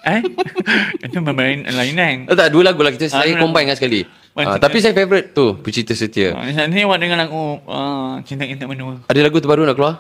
[0.02, 0.20] Eh?
[1.06, 2.26] Itu bermain lainan.
[2.26, 4.02] Oh, tak, dua lagu lah kita Ah, saya combine kan sekali.
[4.32, 6.32] Uh, cinta- tapi saya favourite tu, pecinta setia.
[6.34, 9.04] Uh, ni awak dengar lagu uh, Cinta Kita Menua.
[9.06, 9.96] Ada lagu terbaru nak keluar?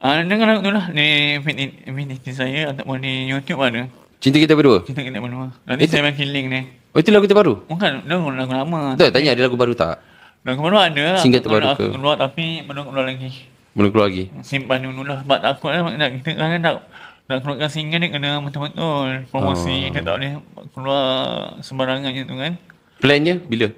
[0.00, 3.86] Ah, dengar lagu tu lah Infinity Infinity saya ataupun di YouTube ada.
[4.20, 4.84] Cinta kita berdua?
[4.84, 5.54] Cinta Kita Menua.
[5.64, 6.60] Nanti Itu- saya bagi link ni.
[6.90, 7.64] Oh, itu lagu terbaru?
[7.70, 8.98] Bukan lagu lagu lama.
[8.98, 10.02] Tak, tanya ada lagu baru tak?
[10.40, 11.20] Lagu baru ada lah.
[11.20, 11.86] Single Aku terbaru ke?
[11.92, 13.30] Keluar tapi belum keluar lagi.
[13.76, 14.24] Belum keluar lagi?
[14.40, 15.20] Simpan dulu lah.
[15.20, 16.74] Sebab takut lah nak kita kan nak
[17.28, 19.86] nak keluarkan single ni kena betul-betul promosi.
[19.86, 19.92] Oh.
[19.92, 20.32] Dia tak boleh
[20.72, 21.04] keluar
[21.60, 22.52] sembarangan je tu kan.
[23.04, 23.68] Plannya bila?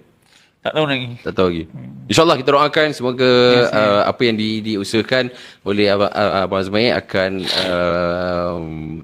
[0.62, 1.08] Tak tahu lagi.
[1.26, 1.64] Tak tahu lagi.
[2.06, 3.32] InsyaAllah kita doakan semoga
[3.66, 5.34] Yes, uh, apa yang di, diusahakan
[5.66, 7.30] oleh Abang, uh, Abang Azmai akan
[7.66, 8.56] uh,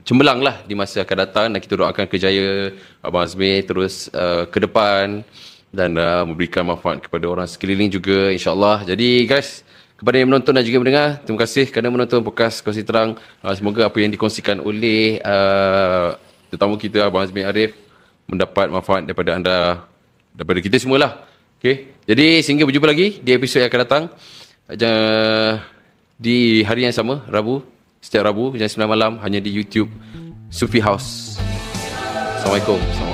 [0.06, 2.70] cemerlang lah di masa akan datang dan kita doakan kejaya
[3.02, 5.26] Abang Azmai terus uh, ke depan
[5.68, 8.88] dan uh, memberikan manfaat kepada orang sekeliling juga insyaAllah.
[8.88, 9.62] Jadi guys,
[9.98, 13.18] kepada yang menonton dan juga mendengar, terima kasih kerana menonton podcast Kongsi Terang.
[13.44, 16.16] Uh, semoga apa yang dikongsikan oleh uh,
[16.48, 17.76] tetamu kita Abang Azmi Arif
[18.28, 19.56] mendapat manfaat daripada anda
[20.32, 21.24] daripada kita semualah.
[21.58, 21.90] Okey.
[22.08, 24.04] Jadi sehingga berjumpa lagi di episod yang akan datang.
[24.76, 25.60] Ja-
[26.18, 27.62] Di hari yang sama, Rabu,
[28.02, 29.86] setiap Rabu jam 9 malam hanya di YouTube
[30.50, 31.38] Sufi House.
[32.42, 32.74] Assalamualaikum.
[32.74, 33.07] Assalamualaikum.